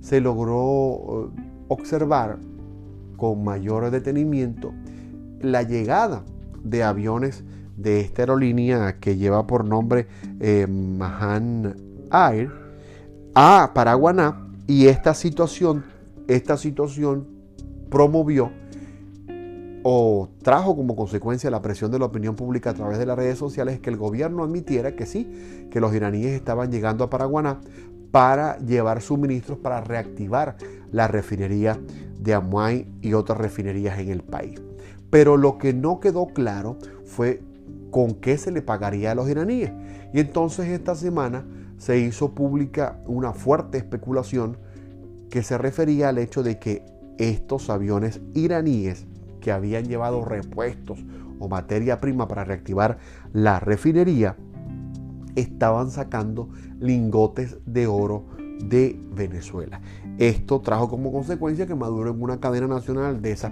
se 0.00 0.20
logró 0.20 1.30
eh, 1.36 1.40
observar 1.68 2.38
con 3.16 3.44
mayor 3.44 3.90
detenimiento 3.92 4.74
la 5.40 5.62
llegada 5.62 6.24
de 6.64 6.82
aviones 6.82 7.44
de 7.76 8.00
esta 8.00 8.22
aerolínea 8.22 8.98
que 8.98 9.16
lleva 9.16 9.46
por 9.46 9.64
nombre 9.64 10.08
eh, 10.40 10.66
Mahan 10.66 11.76
Air 12.10 12.50
a 13.34 13.70
Paraguaná 13.72 14.41
y 14.66 14.86
esta 14.86 15.14
situación, 15.14 15.84
esta 16.28 16.56
situación 16.56 17.26
promovió 17.90 18.50
o 19.82 20.28
trajo 20.42 20.76
como 20.76 20.94
consecuencia 20.94 21.50
la 21.50 21.60
presión 21.60 21.90
de 21.90 21.98
la 21.98 22.04
opinión 22.04 22.36
pública 22.36 22.70
a 22.70 22.74
través 22.74 22.98
de 22.98 23.06
las 23.06 23.16
redes 23.16 23.38
sociales 23.38 23.80
que 23.80 23.90
el 23.90 23.96
gobierno 23.96 24.44
admitiera 24.44 24.94
que 24.94 25.06
sí, 25.06 25.68
que 25.70 25.80
los 25.80 25.94
iraníes 25.94 26.32
estaban 26.32 26.70
llegando 26.70 27.04
a 27.04 27.10
Paraguaná 27.10 27.60
para 28.12 28.58
llevar 28.58 29.00
suministros 29.00 29.58
para 29.58 29.80
reactivar 29.80 30.56
la 30.92 31.08
refinería 31.08 31.80
de 32.20 32.34
Amuay 32.34 32.86
y 33.00 33.14
otras 33.14 33.38
refinerías 33.38 33.98
en 33.98 34.10
el 34.10 34.22
país. 34.22 34.60
Pero 35.10 35.36
lo 35.36 35.58
que 35.58 35.72
no 35.72 35.98
quedó 35.98 36.26
claro 36.26 36.78
fue 37.04 37.42
con 37.90 38.14
qué 38.14 38.38
se 38.38 38.52
le 38.52 38.62
pagaría 38.62 39.12
a 39.12 39.14
los 39.14 39.28
iraníes. 39.28 39.72
Y 40.12 40.20
entonces 40.20 40.68
esta 40.68 40.94
semana 40.94 41.44
se 41.82 41.98
hizo 41.98 42.32
pública 42.32 43.00
una 43.06 43.32
fuerte 43.32 43.76
especulación 43.76 44.56
que 45.30 45.42
se 45.42 45.58
refería 45.58 46.10
al 46.10 46.18
hecho 46.18 46.44
de 46.44 46.60
que 46.60 46.86
estos 47.18 47.70
aviones 47.70 48.20
iraníes 48.34 49.04
que 49.40 49.50
habían 49.50 49.86
llevado 49.86 50.24
repuestos 50.24 51.04
o 51.40 51.48
materia 51.48 52.00
prima 52.00 52.28
para 52.28 52.44
reactivar 52.44 52.98
la 53.32 53.58
refinería, 53.58 54.36
estaban 55.34 55.90
sacando 55.90 56.50
lingotes 56.78 57.58
de 57.66 57.88
oro 57.88 58.26
de 58.64 58.96
Venezuela. 59.12 59.80
Esto 60.18 60.60
trajo 60.60 60.88
como 60.88 61.10
consecuencia 61.10 61.66
que 61.66 61.74
Maduro 61.74 62.12
en 62.12 62.22
una 62.22 62.38
cadena 62.38 62.68
nacional 62.68 63.20
de 63.20 63.32
esas 63.32 63.50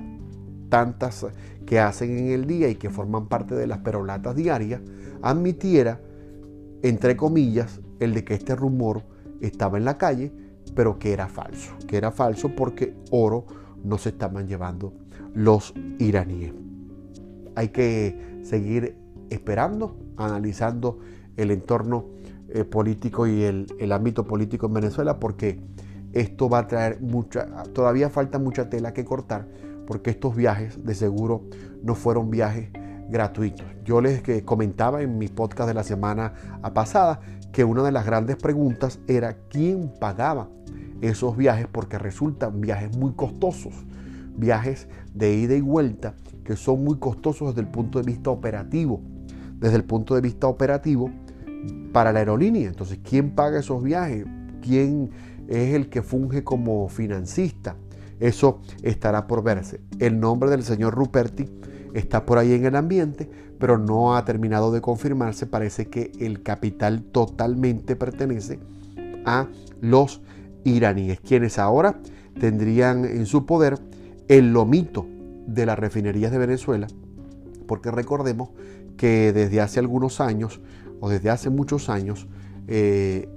tantas 0.68 1.26
que 1.66 1.80
hacen 1.80 2.16
en 2.16 2.28
el 2.28 2.46
día 2.46 2.68
y 2.68 2.76
que 2.76 2.90
forman 2.90 3.26
parte 3.26 3.56
de 3.56 3.66
las 3.66 3.78
perolatas 3.78 4.37
diarias, 4.37 4.82
admitiera, 5.20 6.00
entre 6.82 7.16
comillas, 7.16 7.80
el 8.00 8.14
de 8.14 8.25
que 8.25 8.35
este 8.35 8.57
rumor 8.57 9.02
estaba 9.40 9.78
en 9.78 9.85
la 9.85 9.97
calle, 9.97 10.33
pero 10.75 10.99
que 10.99 11.12
era 11.12 11.28
falso, 11.28 11.73
que 11.87 11.97
era 11.97 12.11
falso 12.11 12.54
porque 12.54 12.95
oro 13.11 13.47
no 13.85 13.99
se 13.99 14.11
estaban 14.11 14.49
llevando 14.49 14.92
los 15.35 15.75
iraníes. 15.99 16.52
Hay 17.54 17.69
que 17.69 18.40
seguir 18.42 18.97
esperando, 19.30 19.97
analizando 20.16 20.99
el 21.37 21.50
entorno 21.50 22.07
eh, 22.49 22.64
político 22.64 23.26
y 23.26 23.42
el, 23.42 23.66
el, 23.78 23.92
ámbito 23.92 24.26
político 24.26 24.66
en 24.66 24.75
Venezuela 24.75 25.21
porque 25.21 25.61
esto 26.12 26.49
va 26.49 26.59
a 26.59 26.66
traer 26.66 27.00
mucha, 27.00 27.47
todavía 27.73 28.11
falta 28.11 28.38
mucha 28.38 28.69
tela 28.69 28.92
que 28.92 29.04
cortar 29.04 29.47
porque 29.87 30.11
estos 30.11 30.35
viajes 30.35 30.85
de 30.85 30.95
seguro 30.95 31.45
no 31.83 31.95
fueron 31.95 32.30
viajes 32.30 32.71
gratuitos. 33.09 33.66
Yo 33.85 34.00
les 34.00 34.23
comentaba 34.45 35.02
en 35.02 35.19
mi 35.19 35.28
podcast 35.28 35.69
de 35.69 35.75
la 35.75 35.83
semana 35.83 36.33
pasada 36.75 37.21
que 37.52 37.64
una 37.64 37.83
de 37.83 37.92
las 37.92 38.07
grandes 38.07 38.37
preguntas 38.37 39.00
era 39.07 39.37
quién 39.49 39.92
pagaba 40.00 40.49
esos 41.00 41.37
viajes 41.37 41.66
porque 41.71 41.99
resultan 41.99 42.61
viajes 42.61 42.97
muy 42.97 43.12
costosos 43.12 43.75
viajes 44.40 44.88
de 45.14 45.35
ida 45.35 45.54
y 45.54 45.61
vuelta 45.61 46.14
que 46.45 46.57
son 46.57 46.83
muy 46.83 46.99
costosos 46.99 47.49
desde 47.49 47.61
el 47.61 47.69
punto 47.69 48.00
de 48.00 48.04
vista 48.04 48.30
operativo. 48.30 49.00
Desde 49.59 49.76
el 49.76 49.85
punto 49.85 50.14
de 50.14 50.23
vista 50.23 50.47
operativo 50.47 51.11
para 51.92 52.12
la 52.12 52.21
aerolínea. 52.21 52.69
Entonces, 52.69 52.99
¿quién 53.04 53.35
paga 53.35 53.61
esos 53.61 53.83
viajes? 53.83 54.25
¿Quién 54.62 55.11
es 55.49 55.75
el 55.75 55.90
que 55.90 56.02
funge 56.02 56.42
como 56.42 56.88
financista? 56.88 57.76
Eso 58.19 58.61
estará 58.83 59.26
por 59.26 59.42
verse. 59.42 59.80
El 59.99 60.19
nombre 60.19 60.50
del 60.50 60.62
señor 60.62 60.95
Ruperti 60.95 61.47
está 61.94 62.26
por 62.26 62.38
ahí 62.38 62.52
en 62.52 62.64
el 62.64 62.76
ambiente, 62.76 63.28
pero 63.59 63.78
no 63.78 64.16
ha 64.16 64.25
terminado 64.25 64.73
de 64.73 64.80
confirmarse. 64.80 65.47
Parece 65.47 65.87
que 65.87 66.12
el 66.20 66.42
capital 66.42 67.02
totalmente 67.02 67.97
pertenece 67.97 68.59
a 69.25 69.49
los 69.80 70.23
iraníes, 70.64 71.20
quienes 71.20 71.59
ahora 71.59 72.00
tendrían 72.38 73.04
en 73.04 73.26
su 73.26 73.47
poder 73.47 73.78
el 74.28 74.52
lomito 74.52 75.06
de 75.47 75.66
las 75.66 75.78
refinerías 75.78 76.30
de 76.32 76.38
Venezuela, 76.38 76.87
porque 77.66 77.90
recordemos 77.90 78.50
que 78.97 79.32
desde 79.32 79.61
hace 79.61 79.80
algunos 79.80 80.20
años, 80.20 80.61
o 81.00 81.09
desde 81.09 81.30
hace 81.30 81.50
muchos 81.50 81.88
años, 81.88 82.28
eh, 82.68 83.28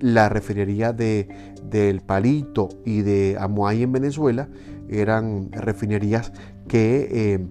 la 0.00 0.28
refinería 0.28 0.92
de, 0.92 1.28
del 1.68 2.00
Palito 2.00 2.68
y 2.84 3.02
de 3.02 3.36
Amoay 3.38 3.82
en 3.82 3.92
Venezuela 3.92 4.48
eran 4.88 5.50
refinerías 5.52 6.32
que 6.68 7.08
eh, 7.10 7.46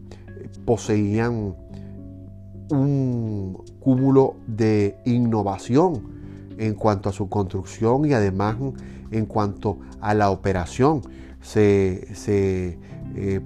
poseían 0.66 1.56
un 2.70 3.64
cúmulo 3.80 4.36
de 4.48 4.98
innovación 5.06 6.18
en 6.58 6.74
cuanto 6.74 7.10
a 7.10 7.14
su 7.14 7.30
construcción 7.30 8.06
y 8.06 8.14
además 8.14 8.58
en 9.12 9.26
cuanto 9.26 9.80
a 10.02 10.14
la 10.14 10.32
operación. 10.32 11.02
Se, 11.42 12.14
se 12.14 12.78
eh, 13.16 13.42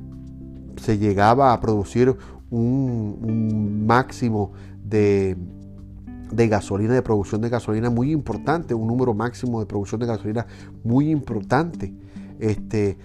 se 0.78 0.98
llegaba 0.98 1.54
a 1.54 1.60
producir 1.60 2.16
un, 2.50 3.86
máximo 3.86 4.52
de 4.84 5.38
de 6.32 6.48
gasolina, 6.48 6.94
de 6.94 7.02
producción 7.02 7.42
de 7.42 7.50
gasolina 7.50 7.90
muy 7.90 8.10
importante, 8.12 8.74
un 8.74 8.88
número 8.88 9.14
máximo 9.14 9.60
de 9.60 9.66
producción 9.66 10.00
de 10.00 10.08
gasolina 10.08 10.48
muy 10.82 11.10
importante 11.10 11.94
este, 12.40 12.98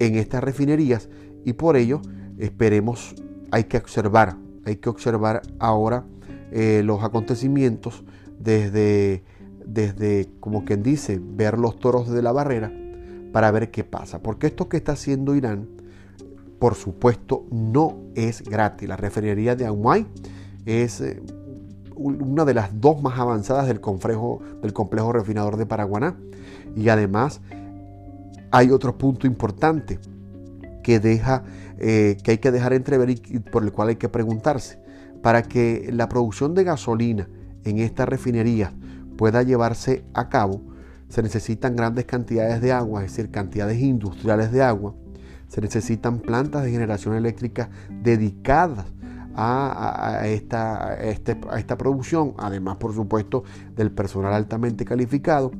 en 0.00 0.16
estas 0.16 0.42
refinerías 0.42 1.08
y 1.44 1.52
por 1.52 1.76
ello 1.76 2.02
esperemos, 2.38 3.14
hay 3.56 3.64
que 3.64 3.78
observar, 3.78 4.36
hay 4.66 4.76
que 4.76 4.90
observar 4.90 5.40
ahora 5.58 6.04
eh, 6.52 6.82
los 6.84 7.02
acontecimientos 7.02 8.04
desde, 8.38 9.24
desde, 9.64 10.28
como 10.40 10.66
quien 10.66 10.82
dice, 10.82 11.18
ver 11.22 11.58
los 11.58 11.78
toros 11.78 12.10
de 12.10 12.20
la 12.20 12.32
barrera 12.32 12.70
para 13.32 13.50
ver 13.50 13.70
qué 13.70 13.82
pasa. 13.82 14.22
Porque 14.22 14.48
esto 14.48 14.68
que 14.68 14.76
está 14.76 14.92
haciendo 14.92 15.34
Irán, 15.34 15.68
por 16.58 16.74
supuesto, 16.74 17.46
no 17.50 17.96
es 18.14 18.42
gratis. 18.42 18.86
La 18.86 18.98
refinería 18.98 19.56
de 19.56 19.64
Aumay 19.64 20.06
es 20.66 21.00
eh, 21.00 21.22
una 21.94 22.44
de 22.44 22.52
las 22.52 22.78
dos 22.78 23.00
más 23.00 23.18
avanzadas 23.18 23.68
del 23.68 23.80
complejo, 23.80 24.42
del 24.60 24.74
complejo 24.74 25.14
refinador 25.14 25.56
de 25.56 25.64
Paraguaná. 25.64 26.14
Y 26.76 26.90
además 26.90 27.40
hay 28.50 28.70
otro 28.70 28.98
punto 28.98 29.26
importante 29.26 29.98
que, 30.82 31.00
deja, 31.00 31.42
eh, 31.78 32.16
que 32.22 32.32
hay 32.32 32.38
que 32.38 32.50
dejar 32.50 32.72
entrever 32.72 33.10
y 33.10 33.38
por 33.38 33.62
el 33.62 33.72
cual 33.72 33.88
hay 33.88 33.96
que 33.96 34.08
preguntarse. 34.08 34.78
Para 35.22 35.42
que 35.42 35.90
la 35.92 36.08
producción 36.08 36.54
de 36.54 36.64
gasolina 36.64 37.28
en 37.64 37.78
esta 37.78 38.06
refinería 38.06 38.72
pueda 39.16 39.42
llevarse 39.42 40.04
a 40.14 40.28
cabo, 40.28 40.62
se 41.08 41.22
necesitan 41.22 41.76
grandes 41.76 42.04
cantidades 42.04 42.60
de 42.60 42.72
agua, 42.72 43.04
es 43.04 43.12
decir, 43.12 43.30
cantidades 43.30 43.80
industriales 43.80 44.52
de 44.52 44.62
agua. 44.62 44.94
Se 45.48 45.60
necesitan 45.60 46.18
plantas 46.18 46.64
de 46.64 46.70
generación 46.70 47.14
eléctrica 47.14 47.70
dedicadas 48.02 48.86
a, 49.36 50.22
esta, 50.24 50.94
este, 50.94 51.38
esta, 51.56 51.76
producción, 51.76 52.34
además 52.38 52.78
por 52.78 52.94
supuesto 52.94 53.44
del 53.74 53.90
personal 53.90 54.32
altamente 54.32 54.84
calificado. 54.84 55.52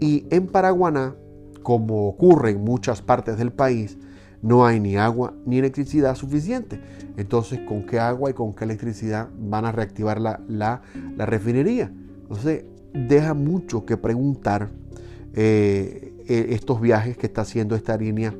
Y 0.00 0.26
en 0.30 0.46
Paraguaná, 0.46 1.16
como 1.62 2.08
ocurre 2.08 2.52
en 2.52 2.62
muchas 2.62 3.02
partes 3.02 3.36
del 3.36 3.52
país, 3.52 3.98
no 4.42 4.66
hay 4.66 4.80
ni 4.80 4.96
agua 4.96 5.34
ni 5.46 5.58
electricidad 5.58 6.14
suficiente. 6.14 6.80
Entonces, 7.16 7.60
¿con 7.60 7.84
qué 7.84 7.98
agua 7.98 8.30
y 8.30 8.34
con 8.34 8.54
qué 8.54 8.64
electricidad 8.64 9.28
van 9.38 9.64
a 9.64 9.72
reactivar 9.72 10.20
la, 10.20 10.40
la, 10.48 10.80
refinería? 11.26 11.92
Entonces, 12.22 12.64
deja 12.92 13.34
mucho 13.34 13.84
que 13.84 13.96
preguntar 13.96 14.70
eh, 15.34 16.14
e, 16.26 16.54
estos 16.54 16.80
viajes 16.80 17.16
que 17.16 17.26
está 17.26 17.42
haciendo 17.42 17.74
esta 17.74 17.96
línea 17.96 18.34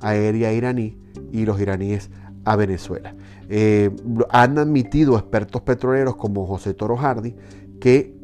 aérea 0.00 0.52
iraní 0.52 0.98
y 1.30 1.44
los 1.44 1.60
iraníes 1.60 2.10
a 2.44 2.56
Venezuela. 2.56 3.14
Eh, 3.48 3.90
han 4.30 4.58
admitido 4.58 5.16
expertos 5.16 5.62
petroleros 5.62 6.16
como 6.16 6.46
José 6.46 6.74
Toro 6.74 6.96
Hardy 6.96 7.34
que 7.80 8.16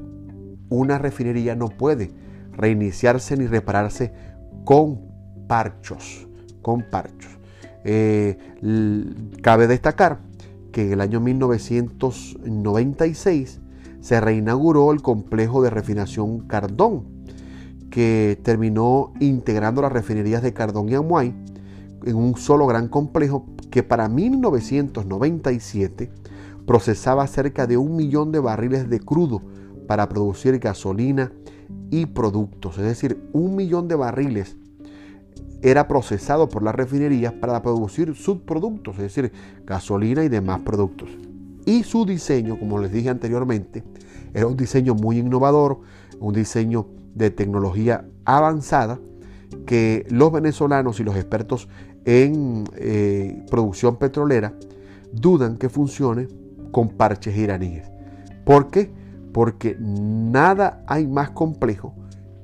una 0.69 0.99
refinería 0.99 1.55
no 1.55 1.69
puede 1.69 2.11
reiniciarse 2.53 3.37
ni 3.37 3.47
repararse 3.47 4.13
con 4.65 5.01
parchos, 5.47 6.28
con 6.69 6.83
parchos. 6.83 7.33
Eh, 7.85 8.37
cabe 9.41 9.67
destacar 9.67 10.19
que 10.71 10.83
en 10.83 10.93
el 10.93 11.01
año 11.01 11.19
1996 11.19 13.61
se 14.03 14.21
reinauguró 14.21 14.93
el 14.93 15.01
complejo 15.01 15.63
de 15.63 15.71
refinación 15.71 16.41
Cardón, 16.41 17.07
que 17.91 18.39
terminó 18.43 19.15
integrando 19.19 19.81
las 19.81 19.93
refinerías 19.93 20.43
de 20.43 20.53
Cardón 20.53 20.91
y 20.91 20.95
Amuay 20.95 21.35
en 22.05 22.17
un 22.17 22.37
solo 22.37 22.67
gran 22.67 22.89
complejo 22.89 23.47
que 23.71 23.83
para 23.83 24.11
1997 24.11 26.13
procesaba 26.67 27.27
cerca 27.27 27.67
de 27.67 27.79
un 27.79 27.97
millón 27.97 28.31
de 28.31 28.41
barriles 28.41 28.91
de 28.91 29.01
crudo 29.01 29.41
para 29.87 30.07
producir 30.11 30.59
gasolina 30.59 31.33
y 31.91 32.05
productos. 32.05 32.77
Es 32.77 32.85
decir, 32.85 33.27
un 33.33 33.57
millón 33.57 33.89
de 33.89 33.95
barriles 33.95 34.59
era 35.63 35.89
procesado 35.89 36.49
por 36.49 36.63
las 36.63 36.75
refinerías 36.75 37.33
para 37.33 37.63
producir 37.63 38.15
subproductos, 38.15 38.97
es 38.97 39.03
decir, 39.03 39.33
gasolina 39.65 40.25
y 40.25 40.29
demás 40.29 40.61
productos. 40.61 41.11
Y 41.67 41.83
su 41.83 42.07
diseño, 42.07 42.59
como 42.59 42.79
les 42.79 42.93
dije 42.93 43.11
anteriormente, 43.11 43.83
era 44.35 44.47
un 44.47 44.57
diseño 44.57 44.95
muy 44.95 45.19
innovador, 45.19 45.81
un 46.21 46.35
diseño 46.35 46.87
de 47.15 47.31
tecnología 47.31 48.07
avanzada 48.25 49.01
que 49.67 50.07
los 50.11 50.33
venezolanos 50.33 51.01
y 51.01 51.05
los 51.05 51.17
expertos 51.17 51.69
en 52.05 52.65
eh, 52.77 53.45
producción 53.51 53.97
petrolera 53.97 54.55
dudan 55.13 55.57
que 55.57 55.69
funcione 55.69 56.29
con 56.71 56.91
parches 56.91 57.37
iraníes. 57.37 57.91
¿Por 58.45 58.71
qué? 58.71 58.91
Porque 59.33 59.77
nada 59.79 60.85
hay 60.87 61.07
más 61.07 61.31
complejo 61.31 61.95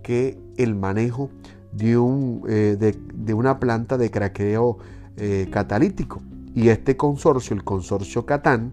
que 0.03 0.39
el 0.57 0.75
manejo 0.75 1.31
de, 1.75 1.99
un, 1.99 2.43
eh, 2.49 2.77
de, 2.79 3.35
una 3.35 3.59
planta 3.59 3.99
de 3.99 4.11
craqueo 4.11 4.79
eh, 5.17 5.49
catalítico. 5.51 6.21
Y 6.55 6.69
este 6.69 6.97
consorcio, 6.97 7.55
el 7.55 7.65
consorcio 7.65 8.25
Catán, 8.27 8.73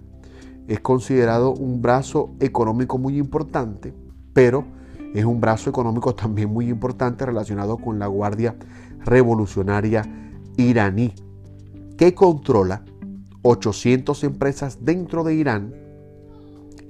es 0.68 0.80
considerado 0.80 1.52
un 1.54 1.82
brazo 1.82 2.32
económico 2.40 2.98
muy 2.98 3.18
importante, 3.18 3.94
pero 4.34 4.66
es 5.14 5.26
un 5.26 5.42
brazo 5.42 5.70
económico 5.70 6.16
también 6.16 6.52
muy 6.52 6.70
importante 6.70 7.26
relacionado 7.26 7.78
con 7.78 8.00
la 8.00 8.08
Guardia 8.08 8.56
Revolucionaria 9.04 10.04
iraní, 10.58 11.14
que 11.98 12.14
controla 12.14 12.84
800 13.42 14.24
empresas 14.24 14.80
dentro 14.86 15.24
de 15.24 15.34
Irán 15.34 15.74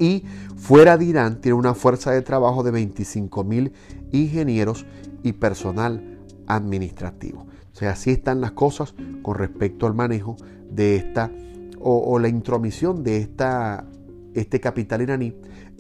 y 0.01 0.25
fuera 0.57 0.97
de 0.97 1.05
Irán 1.05 1.39
tiene 1.41 1.57
una 1.57 1.75
fuerza 1.75 2.11
de 2.11 2.21
trabajo 2.21 2.63
de 2.63 2.71
25 2.71 3.43
mil 3.43 3.71
ingenieros 4.11 4.85
y 5.23 5.33
personal 5.33 6.19
administrativo. 6.47 7.47
O 7.71 7.75
sea, 7.75 7.91
así 7.91 8.11
están 8.11 8.41
las 8.41 8.51
cosas 8.51 8.93
con 9.21 9.35
respecto 9.35 9.87
al 9.87 9.93
manejo 9.93 10.35
de 10.69 10.95
esta 10.95 11.31
o, 11.83 12.19
la 12.19 12.27
intromisión 12.27 13.03
de 13.03 13.17
esta, 13.17 13.85
este 14.35 14.59
capital 14.59 15.01
iraní 15.01 15.35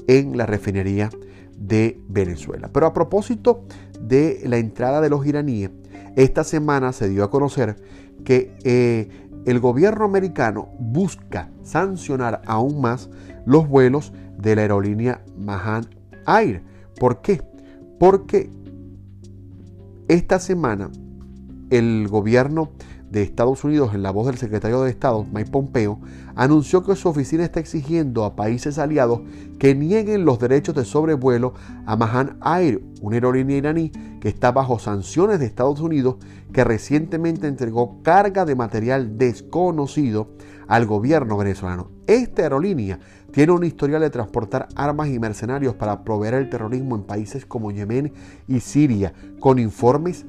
en 0.07 0.35
la 0.35 0.45
refinería 0.45 1.09
de 1.57 2.01
Venezuela. 2.07 2.69
Pero 2.73 2.87
a 2.87 2.93
propósito 2.93 3.65
de 4.01 4.41
la 4.45 4.57
entrada 4.57 4.99
de 4.99 5.09
los 5.09 5.25
iraníes, 5.25 5.69
esta 6.15 6.43
semana 6.43 6.91
se 6.91 7.07
dio 7.07 7.23
a 7.23 7.29
conocer 7.29 7.75
que 8.25 8.53
eh, 8.63 9.09
el 9.45 9.59
gobierno 9.59 10.05
americano 10.05 10.69
busca 10.79 11.49
sancionar 11.63 12.41
aún 12.45 12.81
más 12.81 13.09
los 13.45 13.67
vuelos 13.67 14.11
de 14.37 14.55
la 14.55 14.63
aerolínea 14.63 15.23
Mahan 15.37 15.85
Air. 16.27 16.63
¿Por 16.99 17.21
qué? 17.21 17.41
Porque 17.99 18.49
esta 20.11 20.39
semana 20.39 20.91
el 21.69 22.09
gobierno 22.09 22.71
de 23.09 23.23
Estados 23.23 23.63
Unidos, 23.63 23.93
en 23.93 24.03
la 24.03 24.11
voz 24.11 24.27
del 24.27 24.37
secretario 24.37 24.81
de 24.81 24.89
Estado, 24.89 25.25
Mike 25.31 25.51
Pompeo, 25.51 26.01
anunció 26.35 26.83
que 26.83 26.97
su 26.97 27.07
oficina 27.07 27.45
está 27.45 27.61
exigiendo 27.61 28.25
a 28.25 28.35
países 28.35 28.77
aliados 28.77 29.21
que 29.57 29.73
nieguen 29.73 30.25
los 30.25 30.37
derechos 30.37 30.75
de 30.75 30.83
sobrevuelo 30.83 31.53
a 31.85 31.95
Mahan 31.95 32.39
Air, 32.43 32.83
una 32.99 33.15
aerolínea 33.15 33.55
iraní 33.55 33.91
que 34.19 34.27
está 34.27 34.51
bajo 34.51 34.79
sanciones 34.79 35.39
de 35.39 35.45
Estados 35.45 35.79
Unidos 35.79 36.17
que 36.51 36.65
recientemente 36.65 37.47
entregó 37.47 38.03
carga 38.03 38.43
de 38.43 38.55
material 38.55 39.17
desconocido 39.17 40.35
al 40.67 40.85
gobierno 40.87 41.37
venezolano. 41.37 41.89
Esta 42.07 42.41
aerolínea 42.41 42.99
tiene 43.31 43.51
un 43.51 43.63
historial 43.63 44.01
de 44.01 44.09
transportar 44.09 44.67
armas 44.75 45.09
y 45.09 45.19
mercenarios 45.19 45.75
para 45.75 46.03
proveer 46.03 46.35
el 46.35 46.49
terrorismo 46.49 46.95
en 46.95 47.03
países 47.03 47.45
como 47.45 47.71
Yemen 47.71 48.13
y 48.47 48.59
Siria, 48.59 49.13
con 49.39 49.59
informes 49.59 50.25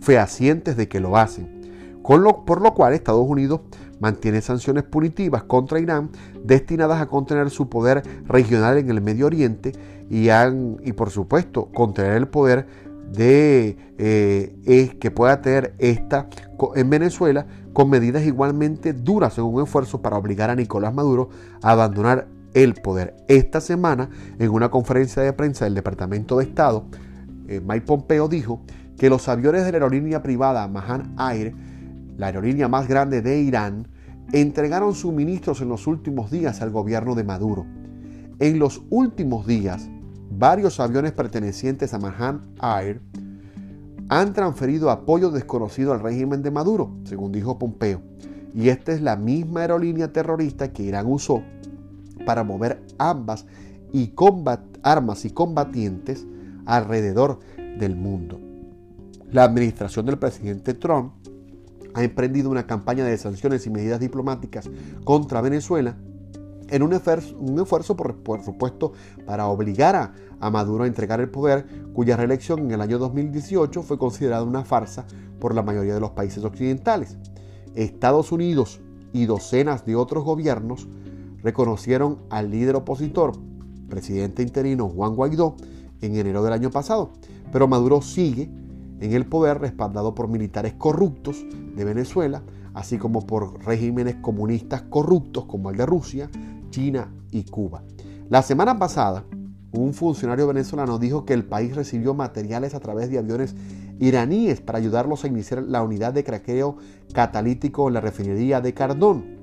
fehacientes 0.00 0.76
de 0.76 0.88
que 0.88 1.00
lo 1.00 1.16
hacen. 1.16 1.60
Por 2.02 2.60
lo 2.60 2.74
cual 2.74 2.92
Estados 2.92 3.24
Unidos 3.24 3.60
mantiene 4.00 4.40
sanciones 4.40 4.82
punitivas 4.82 5.44
contra 5.44 5.78
Irán 5.78 6.10
destinadas 6.42 7.00
a 7.00 7.06
contener 7.06 7.50
su 7.50 7.68
poder 7.68 8.02
regional 8.26 8.78
en 8.78 8.90
el 8.90 9.00
Medio 9.00 9.26
Oriente 9.26 9.72
y, 10.08 10.28
y 10.28 10.92
por 10.92 11.10
supuesto 11.10 11.66
contener 11.72 12.14
el 12.14 12.26
poder 12.26 12.66
de, 13.12 13.76
eh, 13.98 14.96
que 14.98 15.10
pueda 15.10 15.40
tener 15.40 15.74
esta 15.78 16.28
en 16.74 16.90
Venezuela 16.90 17.46
con 17.72 17.90
medidas 17.90 18.24
igualmente 18.24 18.92
duras 18.92 19.38
en 19.38 19.44
un 19.44 19.62
esfuerzo 19.62 20.02
para 20.02 20.16
obligar 20.16 20.50
a 20.50 20.54
Nicolás 20.54 20.94
Maduro 20.94 21.30
a 21.62 21.72
abandonar 21.72 22.28
el 22.54 22.74
poder. 22.74 23.16
Esta 23.28 23.60
semana, 23.60 24.10
en 24.38 24.50
una 24.50 24.70
conferencia 24.70 25.22
de 25.22 25.32
prensa 25.32 25.64
del 25.64 25.74
Departamento 25.74 26.38
de 26.38 26.44
Estado, 26.44 26.86
eh, 27.48 27.60
Mike 27.60 27.86
Pompeo 27.86 28.28
dijo 28.28 28.62
que 28.98 29.08
los 29.08 29.28
aviones 29.28 29.64
de 29.64 29.72
la 29.72 29.76
aerolínea 29.78 30.22
privada 30.22 30.66
Mahan 30.68 31.14
Air 31.18 31.54
la 32.20 32.26
aerolínea 32.26 32.68
más 32.68 32.86
grande 32.86 33.22
de 33.22 33.40
Irán, 33.40 33.88
entregaron 34.32 34.94
suministros 34.94 35.62
en 35.62 35.70
los 35.70 35.86
últimos 35.86 36.30
días 36.30 36.60
al 36.60 36.70
gobierno 36.70 37.14
de 37.14 37.24
Maduro. 37.24 37.64
En 38.38 38.58
los 38.58 38.82
últimos 38.90 39.46
días, 39.46 39.88
varios 40.30 40.80
aviones 40.80 41.12
pertenecientes 41.12 41.94
a 41.94 41.98
Mahan 41.98 42.42
Air 42.62 43.00
han 44.10 44.34
transferido 44.34 44.90
apoyo 44.90 45.30
desconocido 45.30 45.94
al 45.94 46.00
régimen 46.00 46.42
de 46.42 46.50
Maduro, 46.50 46.94
según 47.04 47.32
dijo 47.32 47.58
Pompeo. 47.58 48.02
Y 48.54 48.68
esta 48.68 48.92
es 48.92 49.00
la 49.00 49.16
misma 49.16 49.60
aerolínea 49.60 50.12
terrorista 50.12 50.72
que 50.72 50.82
Irán 50.82 51.06
usó 51.06 51.42
para 52.24 52.44
mover 52.44 52.82
ambas 52.98 53.46
y 53.92 54.12
armas 54.82 55.24
y 55.24 55.30
combatientes 55.30 56.26
alrededor 56.66 57.40
del 57.78 57.96
mundo. 57.96 58.38
La 59.30 59.44
administración 59.44 60.06
del 60.06 60.18
presidente 60.18 60.74
Trump 60.74 61.14
ha 61.94 62.04
emprendido 62.04 62.50
una 62.50 62.66
campaña 62.66 63.04
de 63.04 63.16
sanciones 63.18 63.66
y 63.66 63.70
medidas 63.70 64.00
diplomáticas 64.00 64.70
contra 65.04 65.40
Venezuela 65.40 65.96
en 66.68 66.82
un 66.84 66.92
esfuerzo, 66.92 67.96
por, 67.96 68.44
supuesto, 68.44 68.92
para 69.26 69.48
obligar 69.48 69.96
a, 69.96 70.14
a, 70.38 70.50
Maduro 70.50 70.84
a 70.84 70.86
entregar 70.86 71.20
el 71.20 71.28
poder, 71.28 71.66
cuya 71.92 72.16
reelección 72.16 72.60
en 72.60 72.70
el 72.70 72.80
año 72.80 72.98
2018 72.98 73.82
fue 73.82 73.98
considerada 73.98 74.44
una 74.44 74.64
farsa 74.64 75.04
por 75.40 75.54
la 75.54 75.62
mayoría 75.62 75.94
de 75.94 76.00
los 76.00 76.10
países 76.10 76.44
occidentales. 76.44 77.18
Estados 77.74 78.30
Unidos 78.30 78.80
y 79.12 79.26
docenas 79.26 79.84
de 79.84 79.96
otros 79.96 80.22
gobiernos 80.24 80.86
reconocieron 81.42 82.18
al 82.30 82.50
líder 82.50 82.76
opositor, 82.76 83.32
presidente 83.88 84.42
interino 84.42 84.88
Juan 84.88 85.14
Guaidó, 85.14 85.56
en 86.00 86.16
enero 86.16 86.42
del 86.42 86.52
año 86.52 86.70
pasado, 86.70 87.10
pero 87.52 87.68
Maduro 87.68 88.00
sigue 88.02 88.50
en 89.00 89.12
el 89.12 89.26
poder 89.26 89.58
respaldado 89.60 90.14
por 90.14 90.28
militares 90.28 90.74
corruptos 90.74 91.44
de 91.74 91.84
Venezuela, 91.84 92.42
así 92.74 92.98
como 92.98 93.26
por 93.26 93.64
regímenes 93.64 94.16
comunistas 94.16 94.82
corruptos 94.82 95.46
como 95.46 95.70
el 95.70 95.76
de 95.76 95.86
Rusia, 95.86 96.30
China 96.70 97.12
y 97.30 97.44
Cuba. 97.44 97.82
La 98.28 98.42
semana 98.42 98.78
pasada, 98.78 99.24
un 99.72 99.94
funcionario 99.94 100.46
venezolano 100.46 100.98
dijo 100.98 101.24
que 101.24 101.34
el 101.34 101.44
país 101.44 101.74
recibió 101.74 102.14
materiales 102.14 102.74
a 102.74 102.80
través 102.80 103.10
de 103.10 103.18
aviones 103.18 103.54
iraníes 103.98 104.60
para 104.60 104.78
ayudarlos 104.78 105.24
a 105.24 105.28
iniciar 105.28 105.62
la 105.62 105.82
unidad 105.82 106.12
de 106.12 106.24
craqueo 106.24 106.76
catalítico 107.12 107.88
en 107.88 107.94
la 107.94 108.00
refinería 108.00 108.60
de 108.60 108.74
Cardón, 108.74 109.39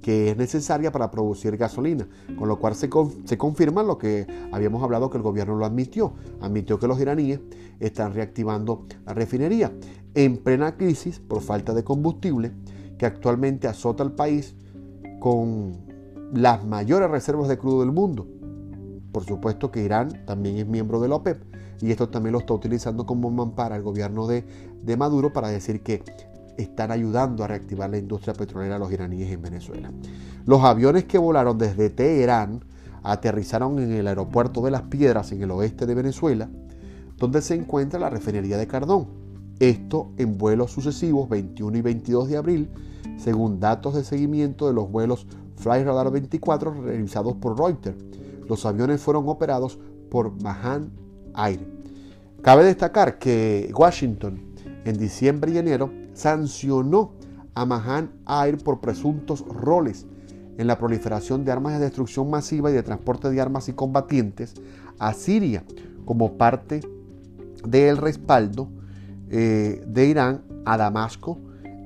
que 0.00 0.30
es 0.30 0.36
necesaria 0.36 0.92
para 0.92 1.10
producir 1.10 1.56
gasolina, 1.56 2.08
con 2.38 2.48
lo 2.48 2.58
cual 2.58 2.74
se, 2.74 2.88
confirma 2.88 3.82
lo 3.82 3.98
que 3.98 4.26
habíamos 4.52 4.82
hablado 4.82 5.10
que 5.10 5.18
el 5.18 5.22
gobierno 5.22 5.56
lo 5.56 5.66
admitió. 5.66 6.14
Admitió 6.40 6.78
que 6.78 6.86
los 6.86 7.00
iraníes 7.00 7.40
están 7.80 8.14
reactivando 8.14 8.86
la 9.04 9.14
refinería 9.14 9.72
en 10.14 10.38
plena 10.38 10.76
crisis 10.76 11.20
por 11.20 11.42
falta 11.42 11.74
de 11.74 11.84
combustible 11.84 12.52
que 12.98 13.06
actualmente 13.06 13.68
azota 13.68 14.02
al 14.02 14.12
país 14.12 14.54
con 15.20 15.72
las 16.32 16.64
mayores 16.64 17.10
reservas 17.10 17.48
de 17.48 17.58
crudo 17.58 17.80
del 17.80 17.92
mundo. 17.92 18.26
Por 19.12 19.24
supuesto 19.24 19.70
que 19.70 19.82
Irán 19.82 20.24
también 20.26 20.56
es 20.56 20.66
miembro 20.66 21.00
de 21.00 21.08
la 21.08 21.16
OPEP 21.16 21.42
y 21.80 21.90
esto 21.90 22.08
también 22.08 22.32
lo 22.32 22.40
está 22.40 22.54
utilizando 22.54 23.06
como 23.06 23.30
mampara 23.30 23.76
el 23.76 23.82
gobierno 23.82 24.26
de, 24.26 24.44
de 24.82 24.96
Maduro 24.96 25.32
para 25.32 25.48
decir 25.48 25.82
que 25.82 26.02
están 26.60 26.90
ayudando 26.90 27.44
a 27.44 27.48
reactivar 27.48 27.90
la 27.90 27.98
industria 27.98 28.34
petrolera 28.34 28.74
de 28.74 28.80
los 28.80 28.92
iraníes 28.92 29.30
en 29.32 29.42
Venezuela. 29.42 29.90
Los 30.46 30.62
aviones 30.62 31.04
que 31.04 31.18
volaron 31.18 31.58
desde 31.58 31.90
Teherán 31.90 32.64
aterrizaron 33.02 33.78
en 33.78 33.92
el 33.92 34.06
aeropuerto 34.06 34.62
de 34.62 34.70
Las 34.70 34.82
Piedras 34.82 35.32
en 35.32 35.42
el 35.42 35.50
oeste 35.50 35.86
de 35.86 35.94
Venezuela, 35.94 36.48
donde 37.16 37.42
se 37.42 37.54
encuentra 37.54 37.98
la 37.98 38.10
refinería 38.10 38.58
de 38.58 38.66
Cardón. 38.66 39.08
Esto 39.58 40.12
en 40.16 40.38
vuelos 40.38 40.72
sucesivos 40.72 41.28
21 41.28 41.76
y 41.76 41.82
22 41.82 42.28
de 42.28 42.36
abril, 42.36 42.70
según 43.18 43.60
datos 43.60 43.94
de 43.94 44.04
seguimiento 44.04 44.66
de 44.66 44.72
los 44.72 44.90
vuelos 44.90 45.26
Flyradar 45.56 46.10
24 46.10 46.82
realizados 46.82 47.34
por 47.36 47.58
Reuters. 47.58 47.96
Los 48.48 48.64
aviones 48.64 49.00
fueron 49.00 49.28
operados 49.28 49.78
por 50.10 50.42
Mahan 50.42 50.90
Air. 51.36 51.60
Cabe 52.42 52.64
destacar 52.64 53.18
que 53.18 53.70
Washington 53.76 54.40
en 54.86 54.96
diciembre 54.96 55.52
y 55.52 55.58
enero 55.58 55.90
sancionó 56.20 57.12
a 57.54 57.64
Mahan 57.64 58.12
Air 58.28 58.58
por 58.58 58.80
presuntos 58.80 59.40
roles 59.46 60.06
en 60.58 60.66
la 60.66 60.78
proliferación 60.78 61.44
de 61.44 61.52
armas 61.52 61.72
de 61.72 61.80
destrucción 61.80 62.28
masiva 62.28 62.70
y 62.70 62.74
de 62.74 62.82
transporte 62.82 63.30
de 63.30 63.40
armas 63.40 63.68
y 63.68 63.72
combatientes 63.72 64.54
a 64.98 65.14
Siria 65.14 65.64
como 66.04 66.36
parte 66.36 66.80
del 67.66 67.96
respaldo 67.96 68.68
eh, 69.30 69.82
de 69.86 70.06
Irán 70.06 70.42
a 70.66 70.76
Damasco 70.76 71.38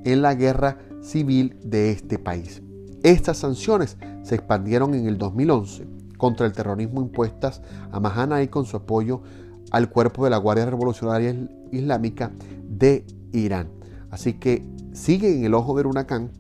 en 0.05 0.23
la 0.23 0.35
guerra 0.35 0.79
civil 1.01 1.57
de 1.63 1.93
este 1.93 2.19
país. 2.19 2.61
Estas 3.05 3.39
sanciones 3.39 3.97
se 4.23 4.35
expandieron 4.35 4.95
en 4.95 5.07
el 5.07 5.17
2011 5.17 5.87
contra 6.19 6.47
el 6.47 6.53
terrorismo 6.53 7.03
impuestas 7.03 7.63
a 7.93 8.01
Mahan 8.01 8.33
Air 8.33 8.51
con 8.51 8.67
su 8.67 8.77
apoyo 8.77 9.23
al 9.71 9.91
cuerpo 9.91 10.25
de 10.25 10.31
la 10.31 10.39
Guardia 10.39 10.67
Revolucionaria 10.67 11.37
Islámica 11.71 12.33
de 12.69 13.05
Irán. 13.33 13.84
Así 14.15 14.35
que 14.35 14.65
sigue 14.93 15.37
en 15.37 15.45
el 15.45 15.55
ojo 15.55 15.77
del 15.77 15.87
huracán 15.87 16.31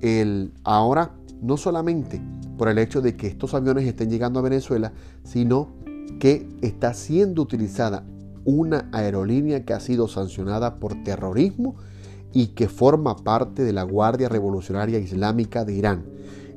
el 0.00 0.52
ahora 0.62 1.10
no 1.42 1.56
solamente 1.56 2.22
por 2.56 2.68
el 2.68 2.78
hecho 2.78 3.02
de 3.02 3.16
que 3.16 3.26
estos 3.26 3.52
aviones 3.52 3.84
estén 3.84 4.10
llegando 4.10 4.38
a 4.38 4.42
Venezuela, 4.42 4.92
sino 5.24 5.72
que 6.20 6.48
está 6.62 6.94
siendo 6.94 7.42
utilizada 7.42 8.04
una 8.44 8.88
aerolínea 8.92 9.64
que 9.64 9.72
ha 9.72 9.80
sido 9.80 10.06
sancionada 10.06 10.76
por 10.78 11.02
terrorismo 11.02 11.74
y 12.32 12.48
que 12.48 12.68
forma 12.68 13.16
parte 13.16 13.64
de 13.64 13.72
la 13.72 13.82
Guardia 13.82 14.28
Revolucionaria 14.28 15.00
Islámica 15.00 15.64
de 15.64 15.74
Irán. 15.74 16.04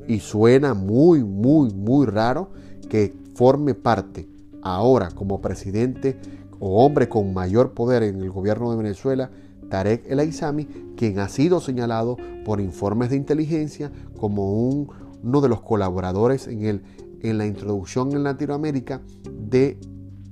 Y 0.08 0.20
suena 0.20 0.76
muy, 0.76 1.24
muy, 1.24 1.74
muy 1.74 2.06
raro 2.06 2.52
que 2.90 3.16
forme 3.34 3.74
parte 3.74 4.30
ahora 4.62 5.10
como 5.10 5.42
presidente 5.42 6.20
o 6.60 6.86
hombre 6.86 7.10
con 7.10 7.34
mayor 7.34 7.74
poder 7.74 8.04
en 8.04 8.22
el 8.22 8.30
gobierno 8.30 8.70
de 8.70 8.78
Venezuela 8.78 9.32
Tarek 9.70 10.10
El 10.10 10.20
Aizami, 10.20 10.66
quien 10.98 11.20
ha 11.20 11.30
sido 11.30 11.60
señalado 11.62 12.18
por 12.46 12.60
informes 12.60 13.10
de 13.10 13.16
inteligencia 13.16 13.92
como 14.20 14.52
uno 14.52 15.42
de 15.42 15.50
los 15.50 15.62
colaboradores 15.62 16.48
en, 16.48 16.66
el, 16.66 16.82
en 17.22 17.38
la 17.38 17.46
introducción 17.46 18.12
en 18.14 18.24
Latinoamérica 18.24 19.02
de 19.32 19.80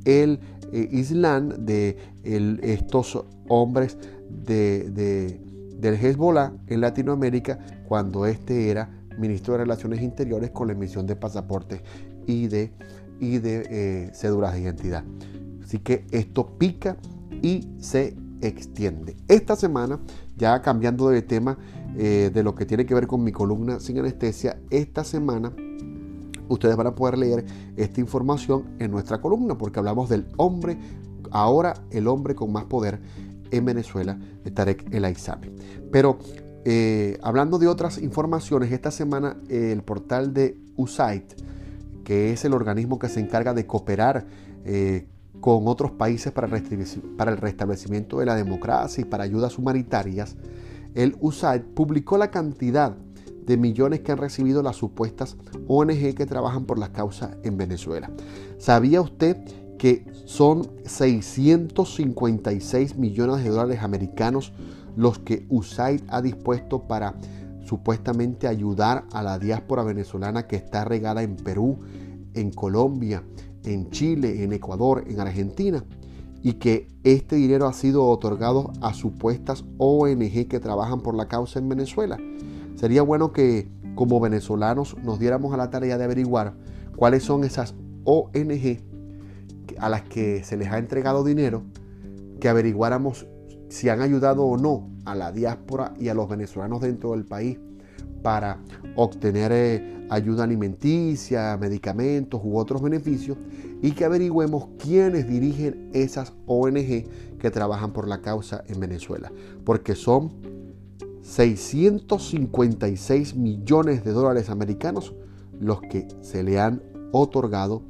el 0.05 0.39
eh, 0.71 0.89
Islam, 0.91 1.49
de 1.65 1.97
estos 2.23 3.23
hombres 3.47 3.97
de, 4.29 5.39
del 5.79 5.95
Hezbollah 5.95 6.53
en 6.67 6.81
Latinoamérica, 6.81 7.59
cuando 7.87 8.25
este 8.25 8.69
era 8.69 8.89
ministro 9.17 9.53
de 9.53 9.59
Relaciones 9.59 10.01
Interiores 10.01 10.51
con 10.51 10.67
la 10.67 10.73
emisión 10.73 11.07
de 11.07 11.15
pasaportes 11.15 11.81
y 12.25 12.47
de, 12.47 12.71
y 13.19 13.39
de 13.39 13.67
eh, 13.69 14.11
cédulas 14.13 14.53
de 14.53 14.61
identidad. 14.61 15.03
Así 15.63 15.79
que 15.79 16.05
esto 16.11 16.57
pica 16.57 16.97
y 17.41 17.67
se 17.79 18.15
extiende. 18.41 19.15
Esta 19.27 19.55
semana, 19.55 19.99
ya 20.35 20.61
cambiando 20.61 21.09
de 21.09 21.21
tema 21.21 21.57
eh, 21.97 22.31
de 22.33 22.43
lo 22.43 22.55
que 22.55 22.65
tiene 22.65 22.85
que 22.85 22.93
ver 22.93 23.07
con 23.07 23.23
mi 23.23 23.31
columna 23.31 23.79
sin 23.79 23.97
anestesia, 23.99 24.59
esta 24.69 25.03
semana 25.03 25.53
ustedes 26.47 26.75
van 26.75 26.87
a 26.87 26.95
poder 26.95 27.17
leer 27.17 27.45
esta 27.75 27.99
información 27.99 28.75
en 28.79 28.91
nuestra 28.91 29.19
columna 29.19 29.57
porque 29.57 29.79
hablamos 29.79 30.09
del 30.09 30.27
hombre, 30.37 30.77
ahora 31.31 31.73
el 31.91 32.07
hombre 32.07 32.35
con 32.35 32.51
más 32.51 32.65
poder 32.65 32.99
en 33.51 33.65
Venezuela, 33.65 34.19
Tarek 34.53 34.93
El 34.93 35.05
Aizami. 35.05 35.49
Pero 35.91 36.19
eh, 36.65 37.17
hablando 37.21 37.59
de 37.59 37.67
otras 37.67 37.97
informaciones, 37.97 38.71
esta 38.71 38.91
semana 38.91 39.37
el 39.49 39.83
portal 39.83 40.33
de 40.33 40.57
USAID, 40.75 41.23
que 42.03 42.31
es 42.31 42.45
el 42.45 42.53
organismo 42.53 42.99
que 42.99 43.09
se 43.09 43.19
encarga 43.19 43.53
de 43.53 43.65
cooperar 43.65 44.25
eh, 44.63 45.07
con 45.39 45.67
otros 45.67 45.91
países 45.91 46.31
para, 46.31 46.47
el 46.47 47.37
restablecimiento 47.37 48.19
de 48.19 48.25
la 48.25 48.35
democracia 48.35 49.01
y 49.01 49.05
para 49.05 49.23
ayudas 49.23 49.57
humanitarias, 49.57 50.35
el 50.95 51.15
USAID 51.19 51.61
publicó 51.61 52.17
la 52.17 52.31
cantidad 52.31 52.95
de 53.45 53.57
millones 53.57 54.01
que 54.01 54.11
han 54.11 54.17
recibido 54.17 54.61
las 54.61 54.75
supuestas 54.75 55.37
ONG 55.67 56.15
que 56.15 56.25
trabajan 56.25 56.65
por 56.65 56.79
las 56.79 56.89
causas 56.89 57.37
en 57.43 57.57
Venezuela. 57.57 58.09
¿Sabía 58.57 59.01
usted 59.01 59.37
que 59.77 60.05
son 60.25 60.67
656 60.85 62.97
millones 62.97 63.43
de 63.43 63.49
dólares 63.49 63.83
americanos 63.83 64.53
los 64.95 65.19
que 65.19 65.45
USAID 65.49 66.01
ha 66.09 66.21
dispuesto 66.21 66.87
para 66.87 67.15
supuestamente 67.63 68.47
ayudar 68.47 69.05
a 69.11 69.21
la 69.21 69.37
diáspora 69.37 69.83
venezolana 69.83 70.47
que 70.47 70.55
está 70.55 70.85
regada 70.85 71.21
en 71.21 71.35
Perú, 71.35 71.79
en 72.33 72.51
Colombia, 72.51 73.23
en 73.71 73.89
Chile, 73.89 74.43
en 74.43 74.53
Ecuador, 74.53 75.03
en 75.07 75.19
Argentina, 75.19 75.83
y 76.41 76.53
que 76.53 76.87
este 77.03 77.35
dinero 77.35 77.67
ha 77.67 77.73
sido 77.73 78.05
otorgado 78.05 78.71
a 78.81 78.93
supuestas 78.93 79.65
ONG 79.77 80.47
que 80.47 80.59
trabajan 80.59 81.01
por 81.01 81.15
la 81.15 81.27
causa 81.27 81.59
en 81.59 81.69
Venezuela. 81.69 82.17
Sería 82.75 83.01
bueno 83.01 83.31
que 83.31 83.69
como 83.95 84.19
venezolanos 84.19 84.95
nos 85.03 85.19
diéramos 85.19 85.53
a 85.53 85.57
la 85.57 85.69
tarea 85.69 85.97
de 85.97 86.03
averiguar 86.03 86.55
cuáles 86.95 87.23
son 87.23 87.43
esas 87.43 87.75
ONG 88.03 88.79
a 89.79 89.89
las 89.89 90.03
que 90.03 90.43
se 90.43 90.57
les 90.57 90.71
ha 90.71 90.77
entregado 90.77 91.23
dinero, 91.23 91.63
que 92.39 92.49
averiguáramos 92.49 93.27
si 93.69 93.89
han 93.89 94.01
ayudado 94.01 94.45
o 94.45 94.57
no 94.57 94.89
a 95.05 95.15
la 95.15 95.31
diáspora 95.31 95.93
y 95.99 96.09
a 96.09 96.13
los 96.13 96.29
venezolanos 96.29 96.81
dentro 96.81 97.11
del 97.11 97.25
país 97.25 97.59
para 98.21 98.59
obtener 98.95 99.51
eh, 99.51 100.05
ayuda 100.09 100.43
alimenticia, 100.43 101.57
medicamentos 101.57 102.41
u 102.43 102.57
otros 102.57 102.81
beneficios 102.81 103.37
y 103.81 103.91
que 103.91 104.03
averigüemos 104.05 104.69
quiénes 104.79 105.27
dirigen 105.27 105.89
esas 105.93 106.33
ONG 106.45 107.05
que 107.39 107.51
trabajan 107.51 107.91
por 107.93 108.07
la 108.07 108.21
causa 108.21 108.63
en 108.67 108.79
Venezuela. 108.79 109.31
Porque 109.63 109.95
son 109.95 110.31
656 111.21 113.35
millones 113.35 114.03
de 114.03 114.11
dólares 114.11 114.49
americanos 114.49 115.13
los 115.59 115.81
que 115.81 116.07
se 116.21 116.43
le 116.43 116.59
han 116.59 116.81
otorgado 117.11 117.83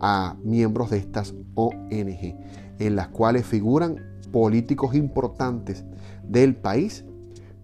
a 0.00 0.36
miembros 0.42 0.90
de 0.90 0.98
estas 0.98 1.34
ONG, 1.54 2.36
en 2.78 2.96
las 2.96 3.08
cuales 3.08 3.46
figuran 3.46 3.96
políticos 4.32 4.94
importantes 4.94 5.84
del 6.24 6.56
país, 6.56 7.04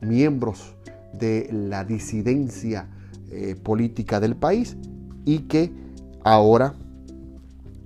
miembros 0.00 0.76
de 1.12 1.48
la 1.52 1.84
disidencia 1.84 2.88
eh, 3.30 3.56
política 3.56 4.20
del 4.20 4.36
país 4.36 4.76
y 5.24 5.40
que 5.40 5.72
ahora 6.24 6.74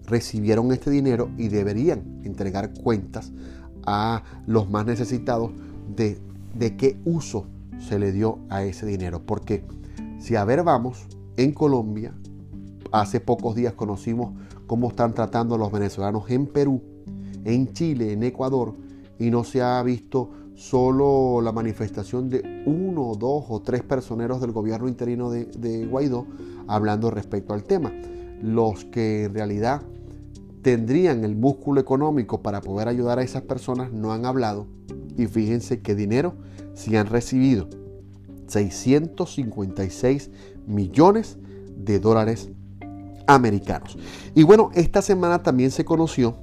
recibieron 0.06 0.72
este 0.72 0.90
dinero 0.90 1.30
y 1.38 1.48
deberían 1.48 2.20
entregar 2.24 2.72
cuentas 2.74 3.32
a 3.86 4.22
los 4.46 4.70
más 4.70 4.86
necesitados 4.86 5.50
de, 5.96 6.18
de 6.54 6.76
qué 6.76 6.96
uso 7.04 7.46
se 7.78 7.98
le 7.98 8.12
dio 8.12 8.38
a 8.48 8.64
ese 8.64 8.86
dinero. 8.86 9.22
Porque 9.24 9.64
si 10.18 10.36
a 10.36 10.44
ver 10.44 10.62
vamos, 10.62 11.06
en 11.36 11.52
Colombia, 11.52 12.14
hace 12.92 13.20
pocos 13.20 13.54
días 13.56 13.72
conocimos 13.72 14.34
cómo 14.66 14.88
están 14.88 15.14
tratando 15.14 15.54
a 15.54 15.58
los 15.58 15.72
venezolanos 15.72 16.30
en 16.30 16.46
Perú, 16.46 16.82
en 17.44 17.72
Chile, 17.72 18.12
en 18.12 18.22
Ecuador, 18.22 18.74
y 19.18 19.30
no 19.30 19.44
se 19.44 19.62
ha 19.62 19.82
visto 19.82 20.30
solo 20.54 21.40
la 21.40 21.52
manifestación 21.52 22.28
de 22.28 22.62
uno, 22.66 23.14
dos 23.14 23.44
o 23.48 23.60
tres 23.62 23.82
personeros 23.82 24.40
del 24.40 24.52
gobierno 24.52 24.88
interino 24.88 25.30
de, 25.30 25.86
Guaidó 25.86 26.26
hablando 26.68 27.10
respecto 27.10 27.54
al 27.54 27.64
tema. 27.64 27.92
Los 28.42 28.84
que 28.84 29.24
en 29.24 29.34
realidad 29.34 29.82
tendrían 30.62 31.24
el 31.24 31.36
músculo 31.36 31.80
económico 31.80 32.42
para 32.42 32.60
poder 32.60 32.88
ayudar 32.88 33.18
a 33.18 33.22
esas 33.22 33.42
personas 33.42 33.92
no 33.92 34.12
han 34.12 34.26
hablado. 34.26 34.66
Y 35.16 35.26
fíjense 35.26 35.80
qué 35.80 35.94
dinero 35.94 36.34
si 36.74 36.96
han 36.96 37.06
recibido 37.06 37.68
656 38.46 40.30
millones 40.66 41.38
de 41.76 41.98
dólares 41.98 42.50
americanos. 43.26 43.98
Y 44.34 44.42
bueno, 44.42 44.70
esta 44.74 45.02
semana 45.02 45.42
también 45.42 45.70
se 45.70 45.84
conoció 45.84 46.36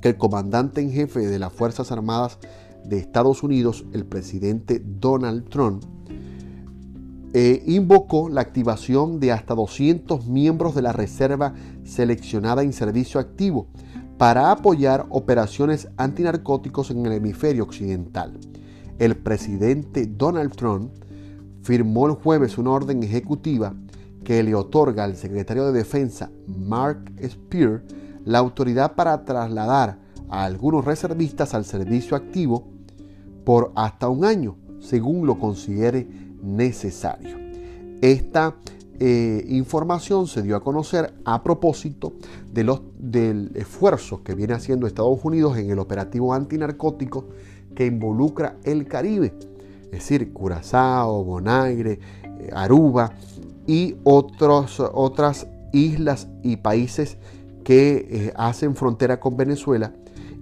que 0.00 0.10
el 0.10 0.16
comandante 0.16 0.80
en 0.80 0.92
jefe 0.92 1.20
de 1.20 1.38
las 1.38 1.52
Fuerzas 1.52 1.90
Armadas 1.90 2.38
de 2.84 2.98
Estados 2.98 3.42
Unidos, 3.42 3.84
el 3.92 4.06
presidente 4.06 4.82
Donald 4.84 5.48
Trump, 5.48 5.84
eh, 7.36 7.64
invocó 7.66 8.28
la 8.28 8.42
activación 8.42 9.18
de 9.18 9.32
hasta 9.32 9.54
200 9.54 10.26
miembros 10.26 10.74
de 10.76 10.82
la 10.82 10.92
Reserva 10.92 11.54
seleccionada 11.82 12.62
en 12.62 12.72
servicio 12.72 13.18
activo 13.18 13.66
para 14.18 14.52
apoyar 14.52 15.06
operaciones 15.08 15.88
antinarcóticos 15.96 16.92
en 16.92 17.04
el 17.04 17.12
hemisferio 17.12 17.64
occidental. 17.64 18.38
El 19.00 19.16
presidente 19.16 20.06
Donald 20.06 20.54
Trump 20.54 20.92
firmó 21.62 22.06
el 22.06 22.12
jueves 22.12 22.56
una 22.56 22.70
orden 22.70 23.02
ejecutiva 23.02 23.74
que 24.22 24.42
le 24.44 24.54
otorga 24.54 25.02
al 25.02 25.16
secretario 25.16 25.66
de 25.66 25.72
Defensa 25.72 26.30
Mark 26.46 27.12
Spear 27.20 27.82
la 28.24 28.38
autoridad 28.38 28.94
para 28.94 29.24
trasladar 29.24 29.98
a 30.28 30.44
algunos 30.44 30.84
reservistas 30.84 31.52
al 31.52 31.64
servicio 31.64 32.16
activo 32.16 32.73
por 33.44 33.72
hasta 33.74 34.08
un 34.08 34.24
año, 34.24 34.56
según 34.80 35.26
lo 35.26 35.38
considere 35.38 36.06
necesario. 36.42 37.38
Esta 38.00 38.56
eh, 39.00 39.44
información 39.48 40.26
se 40.26 40.42
dio 40.42 40.56
a 40.56 40.62
conocer 40.62 41.14
a 41.24 41.42
propósito 41.42 42.12
de 42.52 42.64
los, 42.64 42.82
del 42.98 43.50
esfuerzo 43.54 44.22
que 44.22 44.34
viene 44.34 44.54
haciendo 44.54 44.86
Estados 44.86 45.18
Unidos 45.24 45.56
en 45.56 45.70
el 45.70 45.78
operativo 45.78 46.32
antinarcótico 46.32 47.26
que 47.74 47.86
involucra 47.86 48.56
el 48.62 48.86
Caribe, 48.86 49.34
es 49.86 49.90
decir, 49.90 50.32
Curazao, 50.32 51.24
Bonaire, 51.24 51.98
eh, 52.38 52.50
Aruba 52.54 53.12
y 53.66 53.96
otras 54.04 55.48
islas 55.72 56.28
y 56.42 56.58
países 56.58 57.16
que 57.64 58.06
eh, 58.08 58.32
hacen 58.36 58.76
frontera 58.76 59.18
con 59.18 59.36
Venezuela 59.36 59.92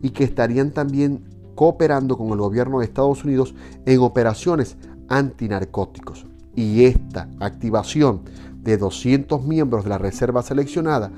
y 0.02 0.10
que 0.10 0.24
estarían 0.24 0.72
también 0.72 1.24
cooperando 1.62 2.18
con 2.18 2.26
el 2.30 2.38
gobierno 2.38 2.80
de 2.80 2.86
Estados 2.86 3.22
Unidos 3.22 3.54
en 3.86 4.00
operaciones 4.00 4.76
antinarcóticos. 5.08 6.26
Y 6.56 6.86
esta 6.86 7.28
activación 7.38 8.22
de 8.56 8.76
200 8.76 9.44
miembros 9.44 9.84
de 9.84 9.90
la 9.90 9.98
reserva 9.98 10.42
seleccionada 10.42 11.12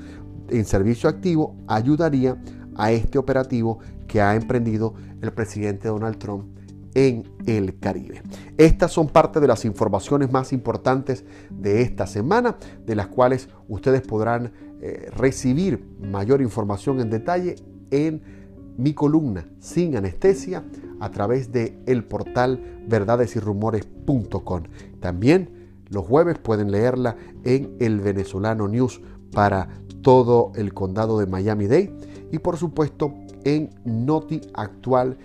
en 0.49 0.65
servicio 0.65 1.09
activo 1.09 1.55
ayudaría 1.65 2.39
a 2.75 2.91
este 2.91 3.17
operativo 3.17 3.79
que 4.07 4.21
ha 4.21 4.35
emprendido 4.35 4.93
el 5.19 5.33
presidente 5.33 5.87
Donald 5.87 6.19
Trump 6.19 6.45
en 6.93 7.23
el 7.47 7.79
Caribe. 7.79 8.21
Estas 8.55 8.91
son 8.91 9.07
parte 9.07 9.39
de 9.39 9.47
las 9.47 9.65
informaciones 9.65 10.31
más 10.31 10.53
importantes 10.53 11.25
de 11.49 11.81
esta 11.81 12.05
semana, 12.05 12.55
de 12.85 12.95
las 12.95 13.07
cuales 13.07 13.49
ustedes 13.67 14.03
podrán 14.03 14.53
eh, 14.79 15.09
recibir 15.17 15.89
mayor 15.99 16.39
información 16.43 16.99
en 16.99 17.09
detalle 17.09 17.55
en 17.89 18.34
mi 18.77 18.93
columna 18.93 19.47
sin 19.59 19.95
anestesia 19.95 20.63
a 20.99 21.09
través 21.11 21.51
de 21.51 21.77
el 21.85 22.03
portal 22.03 22.83
verdadesyrumores.com. 22.87 24.63
También 24.99 25.49
los 25.89 26.05
jueves 26.05 26.37
pueden 26.37 26.71
leerla 26.71 27.15
en 27.43 27.75
el 27.79 27.99
venezolano 27.99 28.67
news 28.67 29.01
para 29.31 29.69
todo 30.01 30.51
el 30.55 30.73
condado 30.73 31.19
de 31.19 31.27
Miami-Dade 31.27 31.93
y 32.31 32.39
por 32.39 32.57
supuesto 32.57 33.13
en 33.43 33.69
Noti 33.85 34.41
Actual 34.53 35.17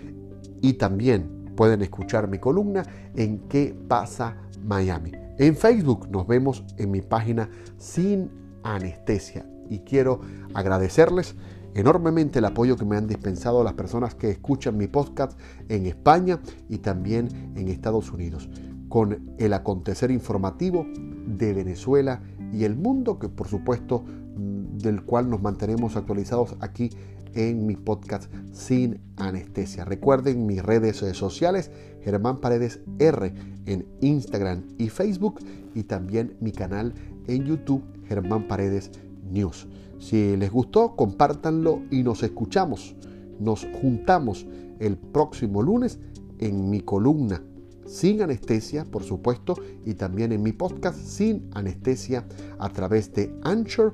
y 0.61 0.73
también 0.73 1.53
pueden 1.55 1.81
escuchar 1.81 2.27
mi 2.27 2.39
columna 2.39 2.83
en 3.15 3.39
¿Qué 3.49 3.75
pasa 3.87 4.37
Miami? 4.63 5.11
En 5.37 5.55
Facebook 5.55 6.07
nos 6.09 6.27
vemos 6.27 6.63
en 6.77 6.91
mi 6.91 7.01
página 7.01 7.49
sin 7.77 8.29
anestesia 8.63 9.45
y 9.69 9.79
quiero 9.79 10.21
agradecerles 10.53 11.35
enormemente 11.73 12.39
el 12.39 12.45
apoyo 12.45 12.75
que 12.75 12.85
me 12.85 12.97
han 12.97 13.07
dispensado 13.07 13.63
las 13.63 13.73
personas 13.73 14.15
que 14.15 14.29
escuchan 14.29 14.77
mi 14.77 14.87
podcast 14.87 15.39
en 15.69 15.85
España 15.85 16.39
y 16.69 16.79
también 16.79 17.53
en 17.55 17.67
Estados 17.67 18.11
Unidos, 18.11 18.49
con 18.89 19.33
el 19.37 19.53
acontecer 19.53 20.11
informativo 20.11 20.85
de 21.25 21.53
Venezuela 21.53 22.21
y 22.51 22.65
el 22.65 22.75
mundo, 22.75 23.19
que 23.19 23.29
por 23.29 23.47
supuesto 23.47 24.03
mm, 24.03 24.77
del 24.77 25.03
cual 25.03 25.29
nos 25.29 25.41
mantenemos 25.41 25.95
actualizados 25.95 26.55
aquí 26.59 26.89
en 27.33 27.65
mi 27.65 27.75
podcast 27.75 28.31
sin 28.51 28.99
anestesia. 29.17 29.85
Recuerden 29.85 30.45
mis 30.45 30.61
redes 30.61 30.97
sociales, 30.97 31.71
Germán 32.01 32.41
Paredes 32.41 32.81
R 32.99 33.33
en 33.65 33.85
Instagram 34.01 34.63
y 34.77 34.89
Facebook 34.89 35.39
y 35.73 35.83
también 35.83 36.35
mi 36.41 36.51
canal 36.51 36.93
en 37.27 37.45
YouTube, 37.45 37.83
Germán 38.07 38.47
Paredes 38.47 38.91
News. 39.29 39.67
Si 40.01 40.35
les 40.35 40.51
gustó, 40.51 40.95
compártanlo 40.95 41.83
y 41.91 42.01
nos 42.01 42.23
escuchamos. 42.23 42.95
Nos 43.39 43.67
juntamos 43.81 44.47
el 44.79 44.97
próximo 44.97 45.61
lunes 45.61 45.99
en 46.39 46.71
mi 46.71 46.81
columna 46.81 47.43
sin 47.85 48.21
anestesia, 48.21 48.85
por 48.85 49.03
supuesto, 49.03 49.53
y 49.85 49.93
también 49.93 50.31
en 50.31 50.41
mi 50.41 50.53
podcast 50.53 50.97
sin 50.97 51.49
anestesia 51.53 52.25
a 52.57 52.69
través 52.69 53.13
de 53.13 53.37
Anchor 53.43 53.93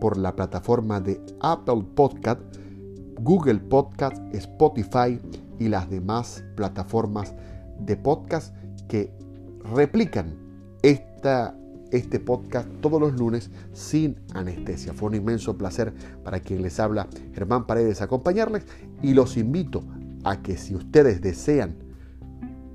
por 0.00 0.16
la 0.16 0.36
plataforma 0.36 1.00
de 1.00 1.20
Apple 1.40 1.84
Podcast, 1.94 2.40
Google 3.20 3.58
Podcast, 3.58 4.18
Spotify 4.32 5.18
y 5.58 5.68
las 5.68 5.90
demás 5.90 6.44
plataformas 6.54 7.34
de 7.80 7.96
podcast 7.96 8.54
que 8.88 9.12
replican 9.74 10.36
esta 10.82 11.59
este 11.90 12.20
podcast 12.20 12.68
todos 12.80 13.00
los 13.00 13.14
lunes 13.14 13.50
sin 13.72 14.16
anestesia. 14.34 14.92
Fue 14.92 15.08
un 15.08 15.14
inmenso 15.16 15.56
placer 15.56 15.92
para 16.24 16.40
quien 16.40 16.62
les 16.62 16.78
habla 16.80 17.08
Germán 17.34 17.66
Paredes 17.66 18.02
acompañarles 18.02 18.64
y 19.02 19.14
los 19.14 19.36
invito 19.36 19.82
a 20.24 20.42
que 20.42 20.56
si 20.56 20.74
ustedes 20.74 21.20
desean 21.20 21.76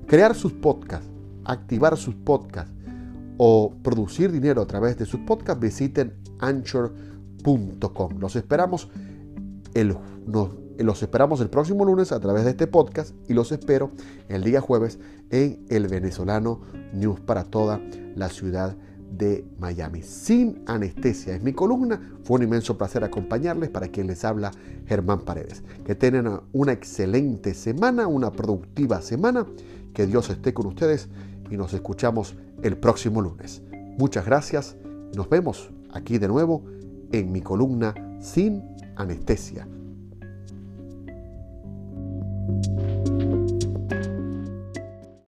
crear 0.07 0.35
sus 0.35 0.53
podcasts, 0.53 1.09
activar 1.43 1.97
sus 1.97 2.15
podcasts 2.15 2.73
o 3.37 3.73
producir 3.83 4.31
dinero 4.31 4.61
a 4.61 4.67
través 4.67 4.97
de 4.97 5.05
sus 5.05 5.19
podcasts, 5.21 5.61
visiten 5.61 6.13
anchor.com. 6.39 8.19
Los 8.19 8.35
esperamos 8.35 8.89
el, 9.73 9.95
los 10.77 11.03
esperamos 11.03 11.41
el 11.41 11.49
próximo 11.49 11.85
lunes 11.85 12.11
a 12.11 12.19
través 12.19 12.45
de 12.45 12.51
este 12.51 12.67
podcast 12.67 13.13
y 13.27 13.33
los 13.33 13.51
espero 13.51 13.91
el 14.29 14.43
día 14.43 14.61
jueves 14.61 14.99
en 15.29 15.65
el 15.69 15.87
venezolano 15.87 16.61
News 16.93 17.19
para 17.19 17.43
toda 17.43 17.81
la 18.15 18.29
ciudad 18.29 18.75
de 19.11 19.45
Miami, 19.59 20.01
sin 20.01 20.63
anestesia. 20.65 21.35
Es 21.35 21.43
mi 21.43 21.53
columna. 21.53 22.17
Fue 22.23 22.37
un 22.37 22.43
inmenso 22.43 22.77
placer 22.77 23.03
acompañarles 23.03 23.69
para 23.69 23.87
quien 23.87 24.07
les 24.07 24.25
habla 24.25 24.51
Germán 24.87 25.21
Paredes. 25.21 25.63
Que 25.85 25.95
tengan 25.95 26.41
una 26.51 26.71
excelente 26.71 27.53
semana, 27.53 28.07
una 28.07 28.31
productiva 28.31 29.01
semana. 29.01 29.45
Que 29.93 30.05
Dios 30.05 30.29
esté 30.29 30.53
con 30.53 30.67
ustedes 30.67 31.07
y 31.49 31.57
nos 31.57 31.73
escuchamos 31.73 32.35
el 32.63 32.77
próximo 32.77 33.21
lunes. 33.21 33.61
Muchas 33.97 34.25
gracias. 34.25 34.75
Nos 35.15 35.29
vemos 35.29 35.69
aquí 35.91 36.17
de 36.17 36.27
nuevo 36.27 36.63
en 37.11 37.31
mi 37.31 37.41
columna 37.41 37.93
sin 38.19 38.63
anestesia. 38.95 39.67